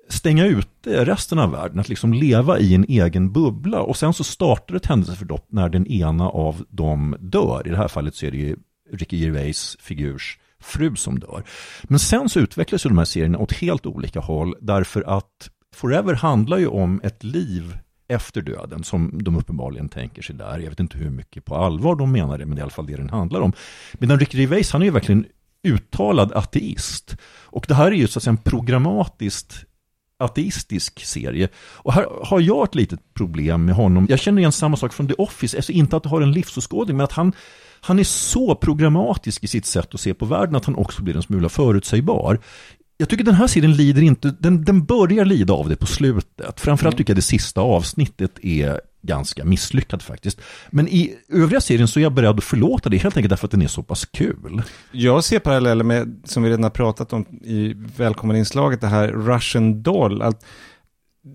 [0.10, 3.80] stänga ute resten av världen, att liksom leva i en egen bubbla.
[3.82, 7.68] Och sen så startar ett händelseförlopp när den ena av dem dör.
[7.68, 8.56] I det här fallet så är det ju
[8.92, 11.44] Ricky Gervais figurs fru som dör.
[11.84, 16.14] Men sen så utvecklas ju de här serierna åt helt olika håll därför att Forever
[16.14, 20.60] handlar ju om ett liv efter döden som de uppenbarligen tänker sig där.
[20.60, 22.72] Jag vet inte hur mycket på allvar de menar det, men det är i alla
[22.72, 23.54] fall det den handlar om.
[23.94, 25.26] Medan Ricky Gervais, han är ju verkligen
[25.64, 27.18] uttalad ateist.
[27.46, 29.66] Och det här är ju så att säga en programmatiskt
[30.18, 31.50] ateistisk serie.
[31.56, 34.06] Och här har jag ett litet problem med honom.
[34.10, 36.98] Jag känner igen samma sak från The Office, alltså inte att det har en livsåskådning,
[36.98, 37.34] men att han,
[37.86, 41.16] han är så programmatisk i sitt sätt att se på världen att han också blir
[41.16, 42.40] en smula förutsägbar.
[42.98, 46.60] Jag tycker den här serien lider inte, den, den börjar lida av det på slutet.
[46.60, 50.42] Framförallt tycker jag det sista avsnittet är ganska misslyckad faktiskt.
[50.70, 53.52] Men i övriga serien så är jag beredd att förlåta det helt enkelt därför att
[53.52, 54.62] den är så pass kul.
[54.92, 59.08] Jag ser paralleller med, som vi redan har pratat om i välkommen inslaget, det här
[59.08, 60.22] Russian Doll.
[60.22, 60.46] Att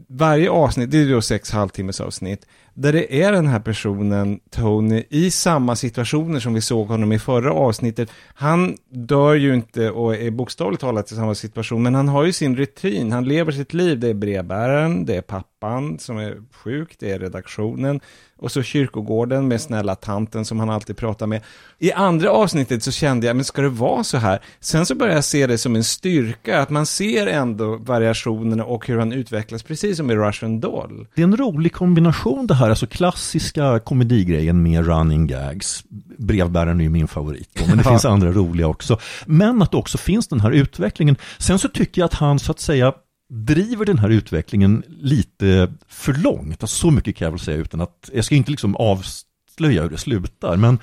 [0.08, 2.46] varje avsnitt, det är då sex halvtimmes avsnitt,
[2.78, 7.18] där det är den här personen, Tony, i samma situationer som vi såg honom i
[7.18, 8.10] förra avsnittet.
[8.34, 12.32] Han dör ju inte och är bokstavligt talat i samma situation, men han har ju
[12.32, 13.98] sin rutin, han lever sitt liv.
[13.98, 18.00] Det är brevbäraren, det är pappan som är sjuk, det är redaktionen,
[18.38, 21.40] och så kyrkogården med snälla tanten som han alltid pratar med.
[21.78, 24.40] I andra avsnittet så kände jag, men ska det vara så här?
[24.60, 28.86] Sen så började jag se det som en styrka, att man ser ändå variationerna och
[28.86, 31.06] hur han utvecklas, precis som i Russian Doll.
[31.14, 35.84] Det är en rolig kombination det här, alltså klassiska komedigrejen med running gags.
[36.18, 38.98] Brevbäraren är ju min favorit, då, men det finns andra roliga också.
[39.26, 41.16] Men att det också finns den här utvecklingen.
[41.38, 42.92] Sen så tycker jag att han så att säga
[43.28, 46.62] driver den här utvecklingen lite för långt.
[46.62, 49.90] Alltså, så mycket kan jag väl säga utan att, jag ska inte liksom avslöja hur
[49.90, 50.78] det slutar, men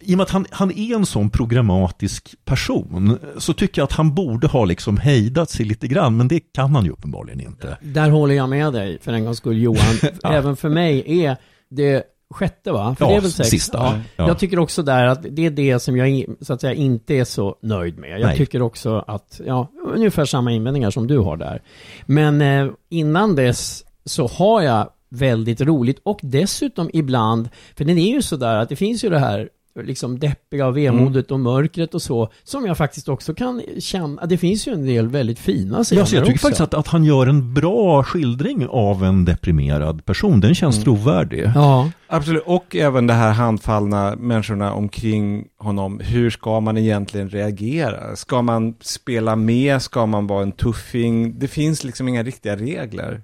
[0.00, 3.92] i och med att han, han är en sån programmatisk person så tycker jag att
[3.92, 7.78] han borde ha liksom hejdat sig lite grann, men det kan han ju uppenbarligen inte.
[7.80, 9.98] Där håller jag med dig för en gångs skull Johan.
[10.22, 10.32] Ja.
[10.32, 11.36] Även för mig är
[11.70, 12.94] det sjätte va?
[12.98, 13.48] För Ja, det är väl sex?
[13.48, 13.78] sista.
[13.78, 13.98] Ja.
[14.16, 14.28] Ja.
[14.28, 17.24] Jag tycker också där att det är det som jag så att säga inte är
[17.24, 18.10] så nöjd med.
[18.20, 18.36] Jag Nej.
[18.36, 21.62] tycker också att, ja, ungefär samma invändningar som du har där.
[22.06, 28.10] Men eh, innan dess så har jag väldigt roligt och dessutom ibland, för den är
[28.14, 29.48] ju sådär att det finns ju det här
[29.82, 34.38] liksom deppiga och vemodet och mörkret och så, som jag faktiskt också kan känna, det
[34.38, 36.46] finns ju en del väldigt fina scener Ja, så jag tycker också.
[36.46, 40.40] faktiskt att, att han gör en bra skildring av en deprimerad person.
[40.40, 41.52] Den känns trovärdig.
[41.54, 41.90] Ja.
[42.06, 46.00] Absolut, och även det här handfallna människorna omkring honom.
[46.04, 48.16] Hur ska man egentligen reagera?
[48.16, 49.82] Ska man spela med?
[49.82, 51.38] Ska man vara en tuffing?
[51.38, 53.22] Det finns liksom inga riktiga regler.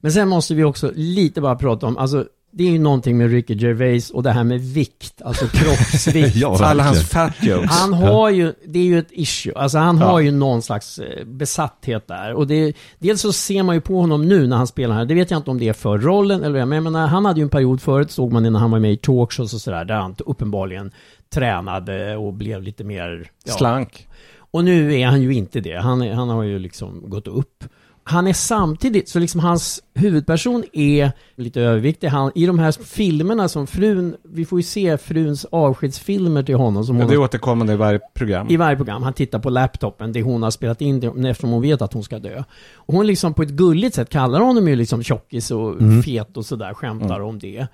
[0.00, 2.26] Men sen måste vi också lite bara prata om, alltså
[2.58, 6.36] det är ju någonting med Ricky Gervais och det här med vikt, alltså kroppsvikt.
[6.36, 7.70] Ja, Alla hans fat jokes.
[7.70, 10.24] Han har ju, det är ju ett issue, alltså han har Ja.
[10.24, 12.32] ju någon slags eh, besatthet där.
[12.34, 15.14] Och det, dels så ser man ju på honom nu när han spelar här, det
[15.14, 17.40] vet jag inte om det är för rollen eller vad, men jag menar, han hade
[17.40, 19.94] ju en period förut, såg man när han var med i talkshows och sådär, där
[19.94, 20.90] han uppenbarligen
[21.34, 23.30] tränade och blev lite mer...
[23.44, 23.52] ja.
[23.52, 24.06] Slank.
[24.50, 27.64] Och nu är han ju inte det, han, han har ju liksom gått upp.
[28.08, 32.08] Han är samtidigt, så liksom hans huvudperson är lite överviktig.
[32.08, 36.84] Han, I de här filmerna som frun, vi får ju se fruns avskedsfilmer till honom
[36.84, 38.46] som Ja, det är återkommande i varje program.
[38.50, 39.02] i varje program.
[39.02, 42.02] Han tittar på laptopen, det hon har spelat in det, eftersom hon vet att hon
[42.04, 42.42] ska dö.
[42.74, 46.02] Och hon liksom på ett gulligt sätt kallar honom ju liksom tjockis och Mm.
[46.02, 47.66] fet och sådär, skämtar om det.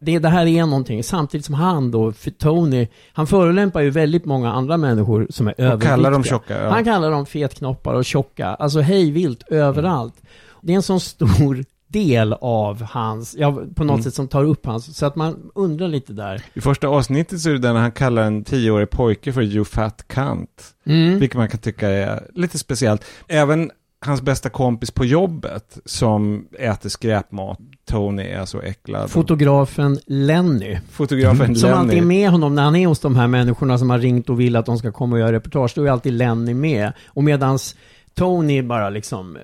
[0.00, 0.18] Det.
[0.18, 4.52] Det här är någonting, samtidigt som han då, för Tony, han förolämpar ju väldigt många
[4.52, 5.90] andra människor som är överviktiga.
[5.90, 6.70] kallar dem tjocka, ja.
[6.70, 10.14] Han kallar dem fetknoppar och tjocka, alltså hej vilt överallt.
[10.62, 14.02] Det är en sån stor del av hans, ja på något Mm.
[14.04, 16.42] sätt som tar upp hans, så att man undrar lite där.
[16.54, 19.64] I första avsnittet så är det där när han kallar en tioårig pojke för you
[19.64, 20.74] fat cunt.
[20.86, 21.18] Mm.
[21.18, 23.04] Vilket man kan tycka är lite speciellt.
[23.28, 23.70] Även
[24.06, 27.58] hans bästa kompis på jobbet som äter skräpmat,
[27.90, 29.10] Tony är så äcklad.
[29.10, 30.78] Fotografen Lenny.
[30.90, 31.80] Fotografen Som Lenny.
[31.80, 34.40] alltid är med honom när han är hos de här människorna som har ringt och
[34.40, 35.72] vill att de ska komma och göra reportage.
[35.74, 36.92] Då är alltid Lenny med.
[37.06, 37.76] Och medans
[38.14, 39.42] Tony bara liksom eh,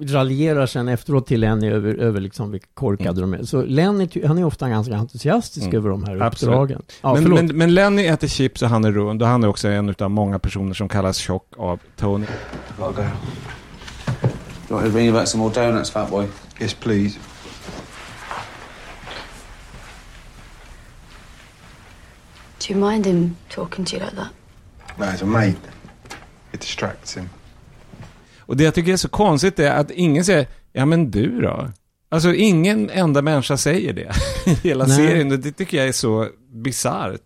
[0.00, 3.42] raljerar sen efteråt till Lenny över, över liksom vilka korkade de är.
[3.42, 5.76] Så Lenny, han är ofta ganska entusiastisk Mm.
[5.76, 6.82] över de här uppdragen.
[7.02, 9.68] Ja, men, men, men Lenny äter chips och han är rund och han är också
[9.68, 12.26] en av många personer som kallas tjock av Tony.
[12.78, 13.02] Gotta
[14.68, 14.74] go.
[14.74, 16.28] You want to bring you back some more donuts, fat boy?
[16.60, 17.18] Yes, please.
[22.58, 24.28] Do you mind him talking to you like that?
[24.98, 25.56] No, as a mate.
[26.52, 27.28] It distracts him.
[28.38, 31.68] Och det jag tycker är så konstigt är att ingen säger, ja men du då?
[32.08, 34.12] Alltså ingen enda människa säger det
[34.46, 34.96] i hela Nej.
[34.96, 37.20] serien det tycker jag är så bisarrt.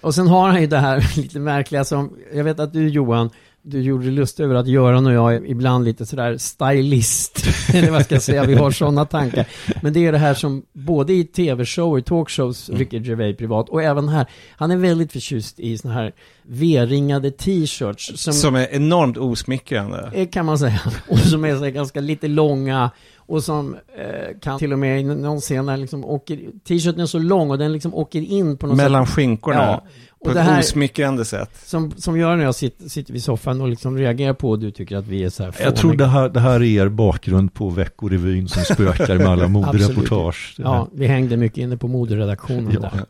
[0.00, 3.30] Och sen har han ju det här lite märkliga som, jag vet att du Johan,
[3.62, 7.44] du gjorde dig lustig över att Göran och jag är ibland lite sådär stylist.
[7.74, 9.46] Eller vad ska jag säga, vi har sådana tankar.
[9.82, 12.78] Men det är det här som både i tv-shower, talkshows, Mm.
[12.78, 14.26] Ricky Gervais privat och även här.
[14.56, 18.12] Han är väldigt förtjust i såna här V-ringade t-shirts.
[18.22, 20.10] Som, Som är enormt osmickrande.
[20.14, 20.80] eh, kan man säga.
[21.08, 22.90] Och som är så ganska lite långa.
[23.16, 26.36] Och som eh, kan till och med i någon scen liksom åker,
[26.68, 29.14] t-shirten är så lång och den liksom åker in på något Mellan sätt.
[29.14, 29.56] skinkorna.
[29.62, 29.84] Ja.
[30.24, 31.50] På Och det ett osmickrande sätt.
[31.64, 34.70] som, som gör när jag sitter, sitter vid soffan och liksom reagerar på och du
[34.70, 36.04] tycker att vi är så här Jag tror fåniga.
[36.06, 39.48] det här, det här är er bakgrund på Veckorevyn som spökar med alla
[39.94, 40.54] modereportage.
[40.58, 42.80] Ja, vi hängde mycket inne på moderedaktionen Ja.
[42.80, 43.04] där.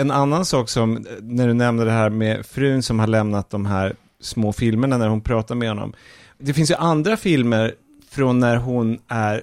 [0.00, 3.66] En annan sak som, när du nämnde det här med frun som har lämnat de
[3.66, 5.92] här små filmerna när hon pratar med honom.
[6.38, 7.74] Det finns ju andra filmer
[8.10, 9.42] från när hon är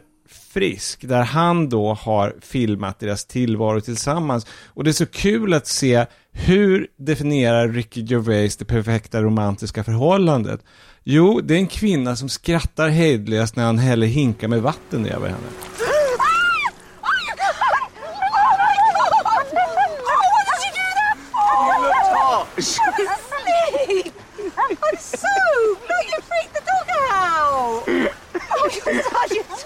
[0.53, 4.45] frisk, där han då har filmat deras tillvaro tillsammans.
[4.67, 6.05] Och det är så kul att se
[6.45, 10.61] hur definierar Ricky Gervais det perfekta romantiska förhållandet?
[11.03, 15.27] Jo, det är en kvinna som skrattar hejdlöst när han häller hinkar med vatten över
[15.27, 15.47] henne.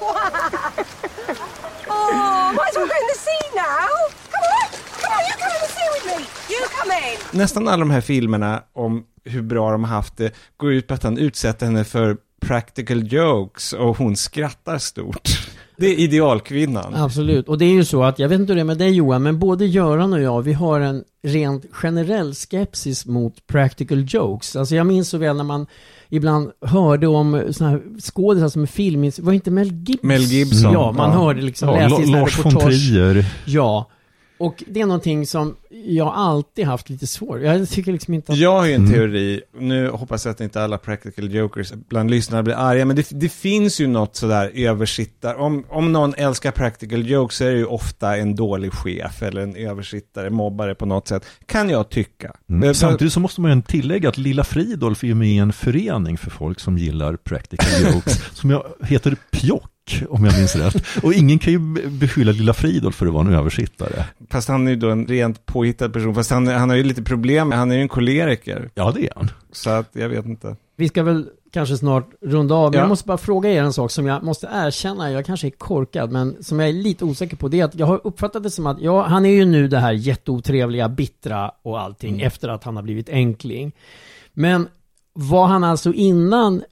[0.02, 0.40] Oh!
[1.90, 3.88] Oh, might as well go in the sea now!
[4.32, 4.68] Come on!
[5.00, 6.18] Come on, you come in the sea with me!
[6.50, 6.73] You come in!
[7.32, 10.94] Nästan alla de här filmerna om hur bra de har haft det går ut på
[10.94, 15.30] att han utsätter henne för practical jokes och hon skrattar stort.
[15.78, 16.96] Det är idealkvinnan.
[16.96, 18.92] Absolut, och det är ju så att, jag vet inte hur det är med dig
[18.92, 24.56] Johan, men både Göran och jag, vi har en rent generell skepsis mot practical jokes.
[24.56, 25.68] Alltså jag minns så väl när man
[26.10, 30.08] ibland hörde om sådana här skådisar som är film, var inte Mel Gibson?
[30.08, 31.18] Mel Gibson, Ja, man ja.
[31.18, 32.56] hörde liksom, Ja, läste Lars von.
[32.60, 33.26] Trier.
[33.46, 33.90] Ja,
[34.38, 35.56] och det är någonting som
[35.86, 37.42] jag alltid haft lite svårt.
[37.42, 38.38] Jag tycker liksom inte att...
[38.38, 38.94] Jag har ju en Mm.
[38.94, 43.08] teori, nu hoppas jag att inte alla practical jokers bland lyssnarna blir arga, men det,
[43.12, 45.36] det finns ju något sådär översittar.
[45.36, 49.42] Om, om någon älskar practical jokes så är det ju ofta en dålig chef eller
[49.42, 52.32] en översittare, mobbare på något sätt, kan jag tycka.
[52.50, 52.70] Mm.
[52.70, 55.54] Eh, Samtidigt så måste man ju tillägga att Lilla Fridolf är ju med i en
[55.54, 59.70] förening för folk som gillar practical jokes som jag heter Pjock
[60.10, 60.84] om jag minns rätt.
[61.04, 64.06] Och ingen kan ju be- beskylla Lilla Fridolf för att vara en översittare.
[64.30, 67.04] Fast han är ju då en rent påhittad person, fast han, han har ju lite
[67.04, 68.70] problem, han är ju en koleriker.
[68.76, 69.30] Ja, det är han.
[69.52, 70.56] Så att, jag vet inte.
[70.76, 72.84] Vi ska väl kanske snart runda av, men Ja.
[72.84, 76.12] jag måste bara fråga er en sak som jag måste erkänna, jag kanske är korkad,
[76.12, 78.68] men som jag är lite osäker på, det är att jag har uppfattat det som
[78.68, 82.28] att, ja, han är ju nu det här jätteotrevliga, bittra och allting, Mm.
[82.28, 83.72] efter att han har blivit enkling.
[84.34, 84.68] Men
[85.14, 86.64] var han alltså innan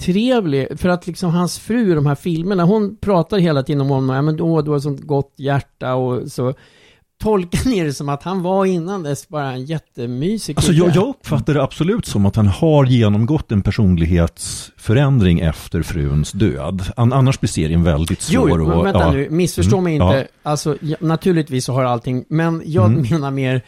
[0.00, 0.68] jättetrevlig?
[0.80, 4.16] För att liksom hans fru i de här filmerna, hon pratar hela tiden om honom,
[4.16, 6.54] ja men åh, du har sånt gott hjärta och så.
[7.22, 11.08] Tolkar ni det som att han var innan dess bara en jättemysig Alltså jag, jag
[11.08, 16.82] uppfattar det absolut som att han har genomgått en personlighetsförändring efter fruns död.
[16.96, 18.48] An, annars blir serien väldigt svår.
[18.50, 19.12] Jo, men och- vänta ja.
[19.12, 20.18] nu, missförstå Mm, mig ja.
[20.18, 20.28] inte.
[20.42, 23.06] Alltså, ja, naturligtvis så har allting, men jag Mm.
[23.10, 23.62] menar mer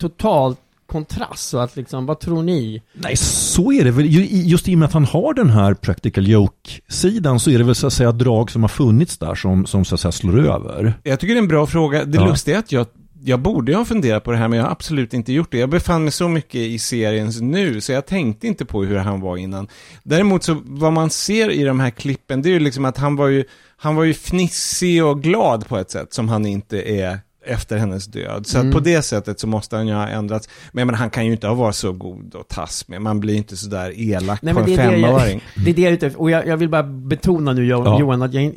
[0.00, 0.56] total
[0.92, 1.48] kontrast.
[1.48, 2.82] Så att liksom, vad tror ni?
[2.92, 4.06] Nej, så är det väl.
[4.50, 7.74] Just i och med att han har den här practical joke-sidan så är det väl
[7.74, 10.94] så att säga drag som har funnits där som, som så att säga slår över.
[11.02, 12.04] Jag tycker det är en bra fråga.
[12.04, 12.26] Det Ja.
[12.28, 12.86] lustiga är att jag,
[13.24, 15.58] jag borde ju ha funderat på det här, men jag har absolut inte gjort det.
[15.58, 19.20] Jag befann mig så mycket i seriens nu, så jag tänkte inte på hur han
[19.20, 19.68] var innan.
[20.02, 23.16] Däremot så, vad man ser i de här klippen, det är ju liksom att han
[23.16, 23.44] var ju,
[23.76, 28.06] han var ju fnissig och glad på ett sätt som han inte är efter hennes
[28.06, 28.46] död.
[28.46, 28.68] Så Mm.
[28.68, 30.48] att på det sättet så måste han ju ha ändrats.
[30.72, 33.02] Men, men han kan ju inte ha varit så god och tass med.
[33.02, 35.42] Man blir inte så där elak Nej, på men en det jag, femåring.
[35.64, 36.12] det är det jag är ute.
[36.16, 38.00] Och jag, jag vill bara betona nu Jo- Ja.
[38.00, 38.52] Johan, att jag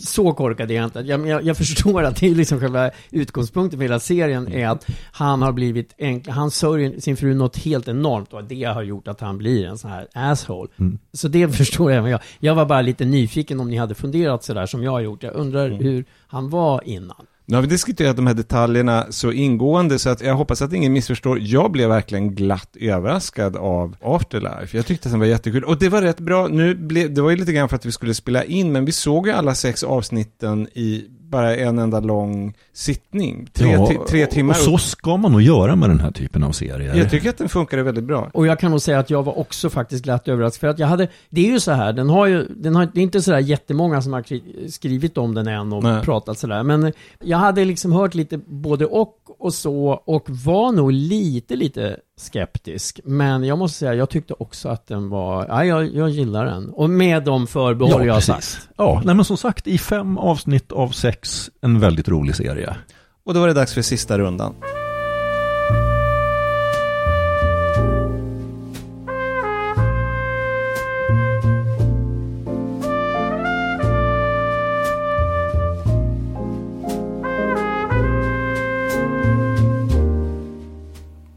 [0.00, 1.00] så korkad är jag inte.
[1.00, 4.86] Jag, jag, jag förstår att det är liksom själva utgångspunkten för hela serien är att
[5.12, 9.08] han har blivit enkel, han sörjer sin fru något helt enormt och det har gjort
[9.08, 10.70] att han blir en sån här asshole.
[10.80, 10.98] Mm.
[11.12, 12.02] Så det förstår jag.
[12.02, 15.00] Men jag, jag var bara lite nyfiken om ni hade funderat sådär som jag har
[15.00, 15.22] gjort.
[15.22, 15.78] Jag undrar Mm.
[15.78, 17.26] hur han var innan.
[17.46, 20.92] Nu har vi diskuterat de här detaljerna så ingående så att jag hoppas att ingen
[20.92, 21.38] missförstår.
[21.40, 24.76] Jag blev verkligen glatt överraskad av Afterlife.
[24.76, 25.64] Jag tyckte att den var jättekul.
[25.64, 26.48] Och det var rätt bra.
[26.48, 28.92] Nu blev, det var ju lite grann för att vi skulle spela in, men vi
[28.92, 31.04] såg ju alla sex avsnitten i
[31.34, 33.46] bara en enda lång sittning.
[33.52, 34.50] Tre, Ja, ti- tre timmar.
[34.54, 36.94] Och så ska man nog göra med den här typen av serier.
[36.94, 38.30] Jag tycker att den funkade väldigt bra.
[38.32, 40.60] Och jag kan nog säga att jag var också faktiskt glatt överraskad.
[40.60, 43.00] För att jag hade, det är ju så här, den har ju, den har, det
[43.00, 46.02] är inte sådär jättemånga som har skri- skrivit om den än och Nej.
[46.04, 46.62] pratat sådär.
[46.62, 46.92] Men
[47.24, 53.00] jag hade liksom hört lite både och och så och var nog lite, lite skeptisk.
[53.04, 56.70] Men jag måste säga, jag tyckte också att den var, ja, jag, jag gillar den.
[56.70, 58.68] Och med de förbehåll jag har sagt.
[58.76, 62.76] Ja, nej men som sagt, i fem avsnitt av sex, en väldigt rolig serie.
[63.24, 64.54] Och då var det dags för sista rundan.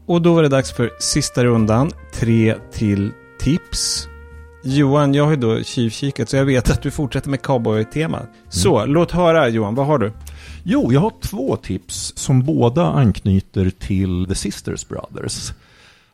[0.08, 1.90] Och då var det dags för sista rundan.
[2.12, 4.08] Tre till tips.
[4.62, 8.22] Johan, jag har ju då tjuvkikat så jag vet att du fortsätter med cowboy-tema.
[8.48, 10.12] Så, låt höra Johan, vad har du?
[10.62, 15.52] Jo, jag har två tips som båda anknyter till The Sisters Brothers.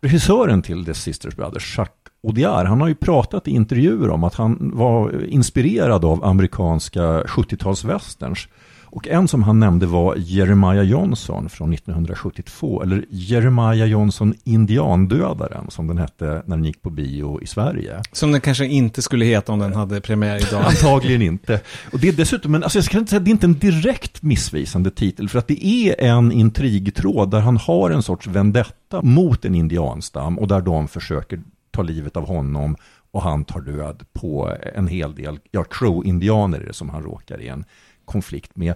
[0.01, 4.34] Regissören till The Sisters Brothers, Jacques Audiard, han har ju pratat i intervjuer om att
[4.34, 8.49] han var inspirerad av amerikanska 70-talswesterns.
[8.95, 15.86] Och en som han nämnde var Jeremiah Johnson från 1972, eller Jeremiah Johnson Indiandödaren som
[15.86, 18.03] den hette när den gick på bio i Sverige.
[18.12, 20.64] Som den kanske inte skulle heta om den hade premiär idag.
[20.66, 21.61] Antagligen inte.
[21.92, 24.22] Och det är dessutom en, alltså jag ska inte säga, det är inte en direkt
[24.22, 29.45] missvisande titel, för att det är en intrigtråd där han har en sorts vendetta mot
[29.45, 31.40] en indianstam och där de försöker
[31.70, 32.76] ta livet av honom
[33.11, 37.64] och han tar död på en hel del, ja, crow-indianer som han råkar i en
[38.05, 38.74] konflikt med.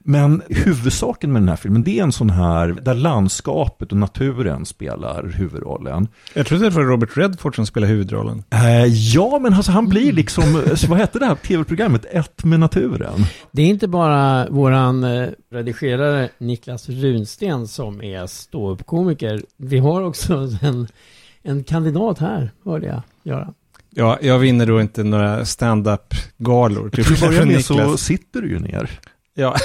[0.00, 4.66] Men huvudsaken med den här filmen, det är en sån här där landskapet och naturen
[4.66, 6.08] spelar huvudrollen.
[6.34, 8.44] Jag trodde det var Robert Redford som spelade huvudrollen.
[8.50, 12.60] Eh, ja, men alltså han blir liksom, så vad hette det här tv-programmet, Ett med
[12.60, 13.26] naturen?
[13.52, 19.42] Det är inte bara våran eh, redigerare Niklas Runsten som är ståuppkomiker.
[19.56, 20.88] Vi har också en,
[21.42, 23.54] en kandidat här, hörde jag, Göran.
[23.96, 26.90] Ja, jag vinner då inte några stand-up-galor.
[26.90, 28.90] Till att börja med så sitter du ju ner.
[29.36, 29.56] Ja,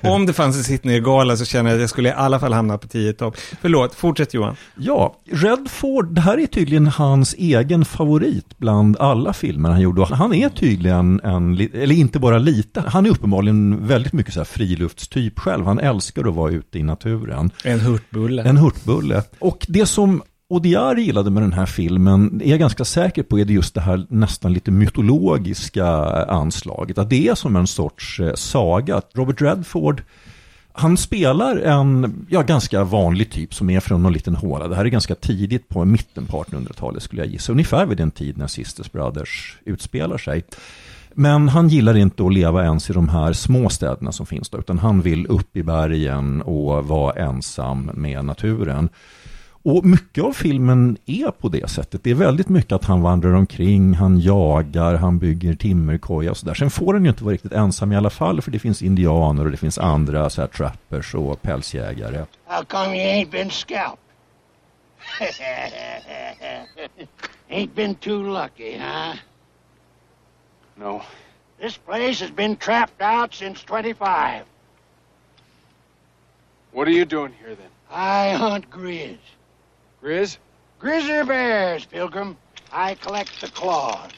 [0.00, 2.52] om det fanns en sitt ner-gala så känner jag att jag skulle i alla fall
[2.52, 3.36] hamna på 10 topp.
[3.60, 4.56] Förlåt, fortsätt Johan.
[4.76, 10.04] Ja, Redford, det här är tydligen hans egen favorit bland alla filmer han gjorde.
[10.04, 14.44] Han är tydligen en, eller inte bara lite, han är uppenbarligen väldigt mycket så här
[14.44, 15.64] friluftstyp själv.
[15.66, 17.50] Han älskar att vara ute i naturen.
[17.64, 18.42] En hurtbulle.
[18.42, 19.22] En hurtbulle.
[19.38, 23.44] Och det som Odiar gillade med den här filmen, är jag ganska säker på, är
[23.44, 25.86] det just det här nästan lite mytologiska
[26.24, 26.98] anslaget.
[26.98, 29.02] Att det är som en sorts eh, saga.
[29.14, 30.02] Robert Redford,
[30.72, 34.68] han spelar en ja, ganska vanlig typ som är från någon liten håla.
[34.68, 37.52] Det här är ganska tidigt på mitten på 1800-talet skulle jag gissa.
[37.52, 40.44] Ungefär vid den tid när Sisters Brothers utspelar sig.
[41.14, 44.58] Men han gillar inte att leva ens i de här små städerna som finns då,
[44.58, 48.88] utan han vill upp i bergen och vara ensam med naturen.
[49.62, 52.04] Och mycket av filmen är på det sättet.
[52.04, 56.54] Det är väldigt mycket att han vandrar omkring, han jagar, han bygger timmerkoja och sådär.
[56.54, 59.44] Sen får han ju inte vara riktigt ensam i alla fall för det finns indianer
[59.44, 62.24] och det finns andra så här trappers och pälsjägare.
[62.44, 63.98] How come you ain't been scalped?
[67.50, 69.14] ain't been too lucky, huh?
[70.76, 71.02] No.
[71.60, 74.44] This place has been trapped out since 25.
[76.72, 77.70] What are you doing here then?
[77.90, 79.18] I hunt grizz.
[80.02, 80.38] Grizz?
[80.82, 82.36] Grizzly bears, Pilgrim.
[82.72, 84.12] I collect the claws.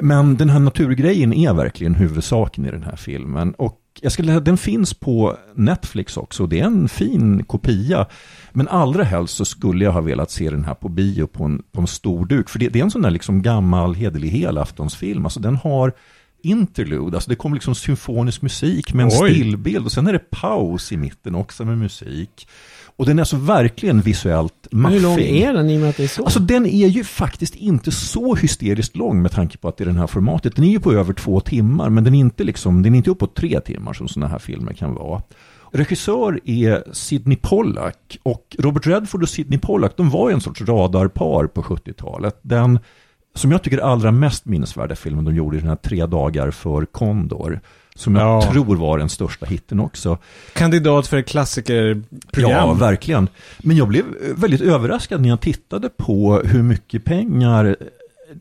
[0.00, 3.54] Men den här naturgrejen är verkligen huvudsaken i den här filmen.
[3.54, 6.46] Och jag skulle den finns på Netflix också.
[6.46, 8.06] Det är en fin kopia.
[8.52, 11.62] Men allra helst så skulle jag ha velat se den här på bio på en,
[11.72, 12.48] på en stor duk.
[12.48, 15.24] För det, det är en sån där liksom gammal hederlig helaftonsfilm.
[15.24, 15.92] Alltså den har
[16.42, 19.30] interlude, alltså det kommer liksom symfonisk musik med en Oj.
[19.30, 22.48] stillbild och sen är det paus i mitten också med musik.
[22.96, 24.94] Och den är alltså verkligen visuellt maffig.
[24.94, 26.24] Hur lång är den i och med att det är så?
[26.24, 29.86] Alltså den är ju faktiskt inte så hysteriskt lång med tanke på att det är
[29.86, 30.56] det här formatet.
[30.56, 33.10] Den är ju på över två timmar, men den är inte, liksom, den är inte
[33.10, 35.22] uppåt tre timmar som sådana här filmer kan vara.
[35.72, 41.46] Regissör är Sidney Pollack och Robert Redford och Sidney Pollack de var en sorts radarpar
[41.46, 42.38] på 70-talet.
[42.42, 42.78] Den
[43.34, 46.84] som jag tycker allra mest minnesvärda filmen de gjorde i den här Tre dagar för
[46.84, 47.60] Kondor.
[47.98, 48.52] Som jag Ja.
[48.52, 50.18] tror var den största hitten också.
[50.52, 52.50] Kandidat för ett klassikerprogram.
[52.50, 53.28] Ja, verkligen.
[53.58, 54.04] Men jag blev
[54.36, 57.76] väldigt överraskad när jag tittade på hur mycket pengar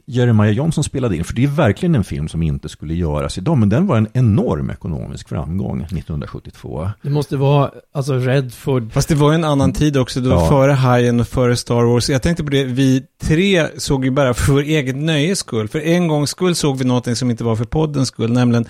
[0.05, 1.23] Jeremiah Johnson spelade in.
[1.23, 3.57] För det är verkligen en film som inte skulle göras idag.
[3.57, 6.89] Men den var en enorm ekonomisk framgång 1972.
[7.01, 8.91] Det måste vara, alltså Redford.
[8.93, 10.49] Fast det var ju en annan tid också, det var Ja.
[10.49, 12.09] före Hajen och före Star Wars.
[12.09, 15.67] Jag tänkte på det, vi tre såg ju bara för vår egen nöjes skull.
[15.67, 18.65] För en gångs skull såg vi någonting som inte var för poddens skull, nämligen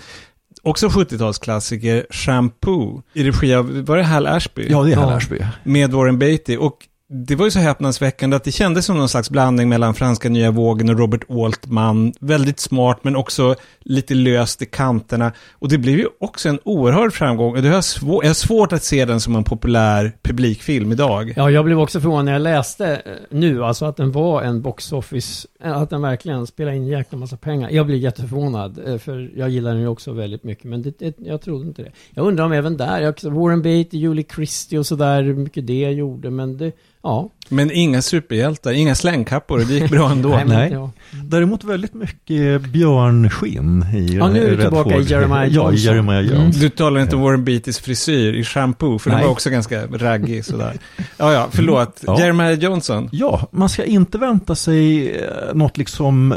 [0.64, 4.66] också 70-talsklassiker, Shampoo, i regi av, var det Hal Ashby?
[4.70, 5.38] Ja, det är Hal Ashby.
[5.64, 6.56] Med Warren Beatty.
[6.56, 6.78] Och
[7.14, 10.50] det var ju så häpnadsväckande att det kändes som någon slags blandning mellan franska nya
[10.50, 12.12] vågen och Robert Altman.
[12.20, 15.32] Väldigt smart men också lite löst i kanterna.
[15.52, 17.56] Och det blev ju också en oerhörd framgång.
[17.56, 20.92] Och det har jag, svår, jag har svårt att se den som en populär publikfilm
[20.92, 21.32] idag.
[21.36, 24.62] Ja, jag blev också förvånad när jag läste eh, nu, alltså att den var en
[24.62, 27.70] box office, eh, att den verkligen spelade in en jäkla massa pengar.
[27.70, 31.14] Jag blev jätteförvånad, eh, för jag gillar den ju också väldigt mycket, men det, det,
[31.18, 31.92] jag trodde inte det.
[32.10, 35.90] Jag undrar om även där, jag, Warren Beatty, Julie Christie och sådär, hur mycket det
[35.90, 36.72] gjorde, men det,
[37.04, 37.30] Ja.
[37.48, 40.28] Men inga superhjältar, inga slängkappor, det gick bra ändå.
[40.36, 40.72] Nej, Nej.
[40.72, 40.90] ja.
[41.24, 45.02] Däremot väldigt mycket björnskinn i Ja, nu är vi Red tillbaka i.
[45.02, 45.76] Jeremiah Ja, i Johnson.
[45.76, 46.34] Jeremiah Mm.
[46.34, 46.56] Jones.
[46.56, 49.26] Du talar inte om Warren Beatys frisyr i shampoo, för den Nej.
[49.26, 50.72] var också ganska raggig sådär.
[51.16, 52.00] Ja, ja, förlåt.
[52.06, 52.20] Ja.
[52.20, 53.08] Jeremiah Johnson.
[53.12, 56.36] Ja, man ska inte vänta sig eh, något liksom eh,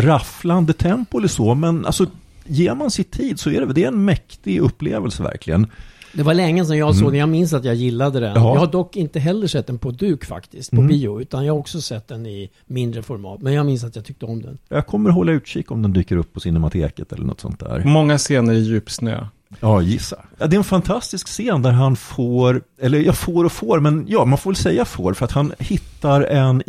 [0.00, 2.06] rafflande tempo eller så, men alltså
[2.46, 5.66] ger man sig tid så är det, det är en mäktig upplevelse verkligen.
[6.14, 7.00] Det var länge sedan jag Mm.
[7.00, 7.18] såg den.
[7.20, 8.34] Jag minns att jag gillade den.
[8.34, 8.52] Ja.
[8.54, 10.88] Jag har dock inte heller sett den på duk faktiskt, på Mm.
[10.88, 11.20] bio.
[11.20, 13.42] Utan jag har också sett den i mindre format.
[13.42, 14.58] Men jag minns att jag tyckte om den.
[14.68, 17.84] Jag kommer hålla utkik om den dyker upp på Cinemateket eller något sånt där.
[17.84, 19.26] Många scener i djupsnö.
[19.60, 20.16] Ja, gissa.
[20.38, 24.04] Ja, det är en fantastisk scen där han får, eller jag får och får, men
[24.08, 26.62] ja, man får väl säga får, för att han hittar en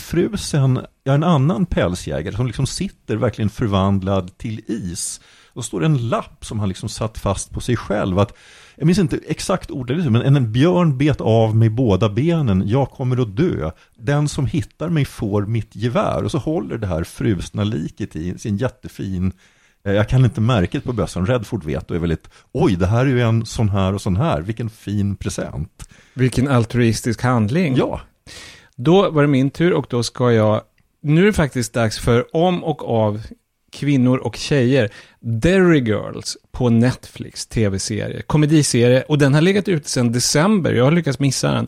[0.00, 5.20] ihjälfrusen, ja, en annan pälsjägare som liksom sitter verkligen förvandlad till is.
[5.54, 8.18] Då står det en lapp som han liksom satt fast på sig själv.
[8.18, 8.32] Att,
[8.80, 13.22] jag minns inte exakt ordet, men en björn bet av mig båda benen, jag kommer
[13.22, 13.70] att dö.
[13.96, 16.24] Den som hittar mig får mitt gevär.
[16.24, 19.32] Och så håller det här frusna liket i sin jättefin
[19.84, 23.06] Eh, Jag kan inte märket på bössan, Redford vet och är väldigt Oj, det här
[23.06, 25.88] är ju en sån här och sån här, vilken fin present.
[26.14, 27.76] Vilken altruistisk handling.
[27.76, 28.00] Ja.
[28.76, 30.62] Då var det min tur och då ska jag,
[31.02, 33.20] nu är det faktiskt dags för om och av
[33.70, 34.90] kvinnor och tjejer,
[35.20, 40.90] Derry Girls på Netflix tv-serie, komediserie och den har legat ute sedan december, jag har
[40.90, 41.66] lyckats missa den.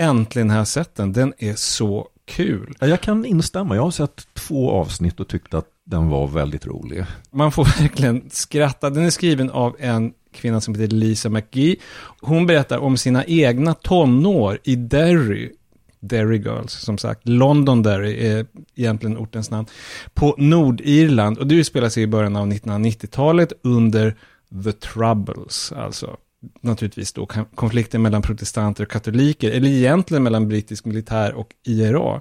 [0.00, 2.74] Äntligen har jag sett den, den är så kul.
[2.80, 6.66] Ja, Jag kan instämma, jag har sett två avsnitt och tyckte att den var väldigt
[6.66, 7.04] rolig.
[7.30, 8.90] Man får verkligen skratta.
[8.90, 11.76] Den är skriven av en kvinna som heter Lisa McGee.
[12.20, 15.52] Hon berättar om sina egna tonår i Derry.
[16.00, 17.28] Derry Girls, som sagt.
[17.28, 19.66] Londonderry är egentligen ortens namn.
[20.14, 21.38] På Nordirland.
[21.38, 24.16] Och det utspelar sig i början av 1990-talet under
[24.64, 25.72] The Troubles.
[25.72, 26.16] Alltså
[26.60, 29.50] naturligtvis då konflikten mellan protestanter och katoliker.
[29.50, 32.20] Eller egentligen mellan brittisk militär och IRA.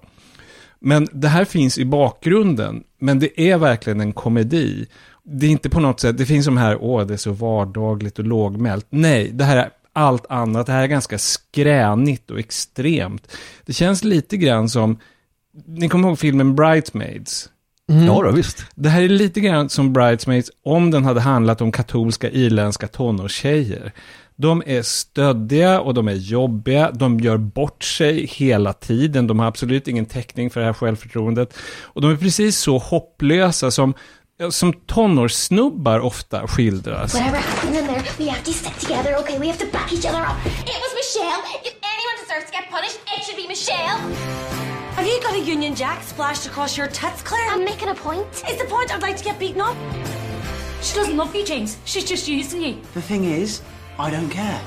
[0.79, 4.87] Men det här finns i bakgrunden, men det är verkligen en komedi.
[5.23, 8.19] Det är inte på något sätt, det finns de här, åh, det är så vardagligt
[8.19, 8.85] och lågmält.
[8.89, 10.65] Nej, det här är allt annat.
[10.65, 13.31] Det här är ganska skränigt och extremt.
[13.65, 14.99] Det känns lite grann som,
[15.65, 17.49] ni kommer ihåg filmen Bridesmaids?
[17.89, 18.05] Mm.
[18.05, 18.65] Ja då, visst.
[18.75, 23.91] Det här är lite grann som Bridesmaids om den hade handlat om katolska irländska tonårstjejer.
[24.35, 29.47] De är stöddiga och de är jobbiga, de gör bort sig hela tiden, de har
[29.47, 31.57] absolut ingen täckning för det här självförtroendet.
[31.81, 33.93] Och de är precis så hopplösa som,
[34.49, 37.13] som tonårssnubbar ofta skildras.
[37.13, 39.39] Whatever happened in there, we have to stick together, okay?
[39.39, 40.37] We have to back each other up.
[40.45, 41.41] It was Michelle.
[41.65, 43.97] If anyone deserves to get punished, it should be Michelle.
[44.95, 47.49] Have you got a Union Jack splashed across your tits, Claire?
[47.49, 48.27] I'm making a point.
[48.49, 49.75] Is the point I'd like to get beaten up?
[50.81, 51.77] She doesn't love you, James.
[51.85, 52.81] She's just using you.
[52.93, 53.61] The thing is,
[53.97, 54.61] I don't care.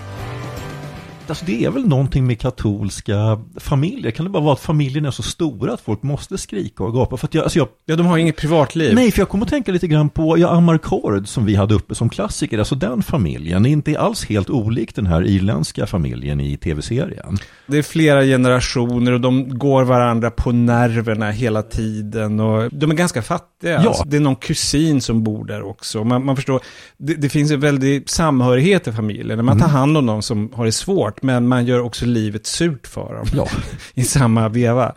[1.31, 4.11] Alltså det är väl någonting med katolska familjer.
[4.11, 7.16] Kan det bara vara att familjen är så stora att folk måste skrika och gapa?
[7.16, 8.95] För att jag, alltså jag, Ja, de har inget privatliv.
[8.95, 11.95] nej, för jag kommer att tänka lite grann på ja, Amarcord som vi hade uppe
[11.95, 12.59] som klassiker.
[12.59, 17.39] Alltså den familjen är inte alls helt olik den här irländska familjen i tv-serien.
[17.66, 22.41] Det är flera generationer och de går varandra på nerverna hela tiden.
[22.41, 23.72] Och de är ganska fattiga.
[23.72, 23.89] Ja.
[23.89, 26.05] Alltså, det är någon kusin som bor där också.
[26.05, 26.61] Man, man förstår,
[26.97, 29.45] det, det finns en väldig samhörighet i familjen.
[29.45, 29.76] Man tar Mm.
[29.76, 33.27] hand om dem som har det svårt, men man gör också livet surt för dem.
[33.35, 33.49] Ja.
[33.95, 34.95] I samma veva.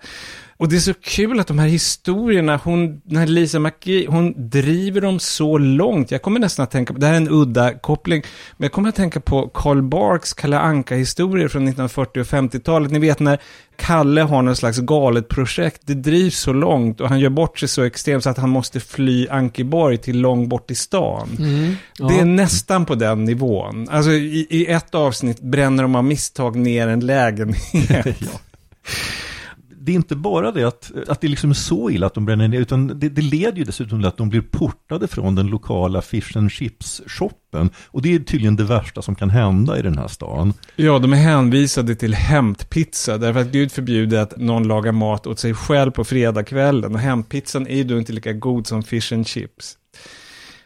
[0.64, 4.49] Och det är så kul att de här historierna, hon, den här Lisa McGee, hon
[4.49, 6.11] driver dem så långt.
[6.11, 8.24] Jag kommer nästan att tänka på, det här är en udda koppling,
[8.57, 12.91] men jag kommer att tänka på Karl Barks Kalle Anka-historier från 1940 och 50-talet.
[12.91, 13.39] Ni vet när
[13.76, 17.70] Kalle har någon slags galet projekt, det drivs så långt och han gör bort sig
[17.70, 21.30] så extremt så att han måste fly Ankeborg till långt bort i stan.
[21.39, 21.76] Mm.
[21.97, 22.07] Ja.
[22.07, 23.88] Det är nästan på den nivån.
[23.89, 28.18] Alltså i, i ett avsnitt bränner de av misstag ner en lägenhet.
[29.86, 32.48] det är inte bara det att, att det liksom är så illa att de bränner
[32.48, 36.02] ner, utan det, det leder ju dessutom till att de blir portade från den lokala
[36.02, 37.70] fish and chips-shoppen.
[37.88, 40.54] Och det är tydligen det värsta som kan hända i den här stan.
[40.76, 45.40] Ja, de är hänvisade till hämtpizza därför att Gud förbjuder att någon lagar mat åt
[45.40, 46.94] sig själv på fredagskvällen.
[46.94, 49.78] Och hämtpizzan är ju då inte lika god som fish and chips.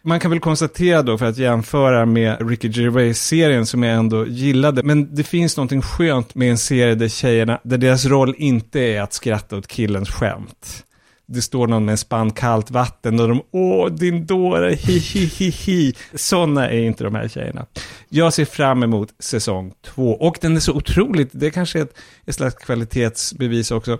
[0.08, 4.84] Man kan väl konstatera då, för att jämföra med Ricky Gervais-serien som jag ändå gillade,
[4.84, 9.02] men det finns någonting skönt med en serie där tjejerna, där deras roll inte är
[9.02, 10.84] att skratta åt killens skämt.
[11.26, 15.26] Det står någon med en spann kallt vatten och de, åh din dåre, hi hi
[15.26, 15.94] hi hi.
[16.14, 17.66] Sådana är inte de här tjejerna.
[18.10, 21.98] Jag ser fram emot säsong två och den är så otroligt, det kanske är ett,
[22.26, 23.98] ett slags kvalitetsbevis också.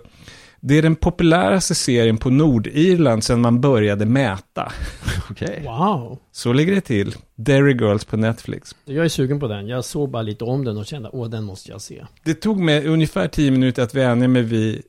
[0.60, 4.72] Det är den populäraste serien på Nordirland sedan man började mäta.
[5.30, 5.62] Okej.
[5.64, 6.18] Wow.
[6.32, 7.14] Så ligger det till.
[7.34, 8.76] Derry Girls på Netflix.
[8.84, 9.68] Jag är sugen på den.
[9.68, 12.04] Jag såg bara lite om den och kände, åh, den måste jag se.
[12.24, 14.82] Det tog mig ungefär tio minuter att vänja mig vid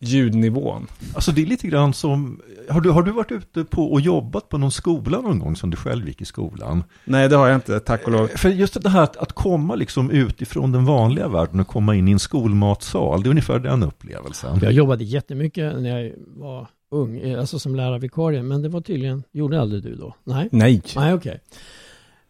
[0.00, 0.86] ljudnivån.
[1.14, 4.48] Alltså det är lite grann som, har du, har du varit ute på och jobbat
[4.48, 6.84] på någon skola någon gång som du själv gick i skolan?
[7.04, 8.26] Nej, det har jag inte, tack och lov.
[8.26, 12.08] För just det här att, att komma liksom utifrån den vanliga världen och komma in
[12.08, 14.58] i en skolmatsal, det är ungefär den upplevelsen.
[14.62, 19.22] Jag jobbade jättemycket när jag var ung, eh, alltså som lärarvikarie, men det var tydligen,
[19.32, 20.14] gjorde aldrig du då?
[20.24, 20.48] Nej?
[20.52, 20.82] Nej.
[20.96, 21.40] Nej, okej.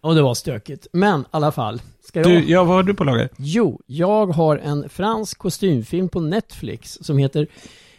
[0.00, 0.86] Och det var stökigt.
[0.92, 1.82] Men i alla fall.
[2.02, 2.28] Ska jag...
[2.28, 3.28] Du, ja, vad har du på lager?
[3.36, 7.46] Jo, jag har en fransk kostymfilm på Netflix som heter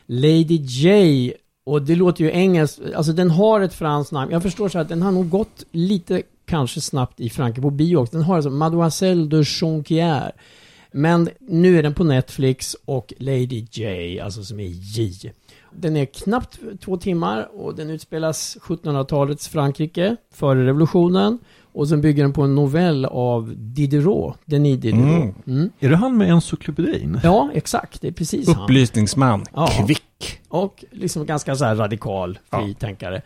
[0.06, 1.34] Lady J.
[1.64, 4.32] Och det låter ju engelskt, alltså den har ett franskt namn.
[4.32, 7.98] Jag förstår så att den har nog gått lite kanske snabbt i Frankrike på bio
[7.98, 8.18] också.
[8.18, 10.32] Den har alltså Mademoiselle de Jonquière.
[10.92, 15.32] Men nu är den på Netflix och Lady J, alltså som är J.
[15.74, 21.40] Den är knappt två timmar och den utspelas 1700-talets Frankrike, före revolutionen.
[21.74, 25.04] Och sen bygger den på en novell av Diderot, Denis Diderot.
[25.04, 25.34] Mm.
[25.48, 25.70] Mm.
[25.80, 27.20] Är det han med encyklopedin?
[27.24, 28.02] Ja, exakt.
[28.02, 28.64] Det är precis han.
[28.64, 29.46] Upplysningsman.
[29.54, 29.68] Ja.
[29.68, 30.40] Kvick.
[30.50, 33.22] Och liksom ganska så här radikal fritänkare.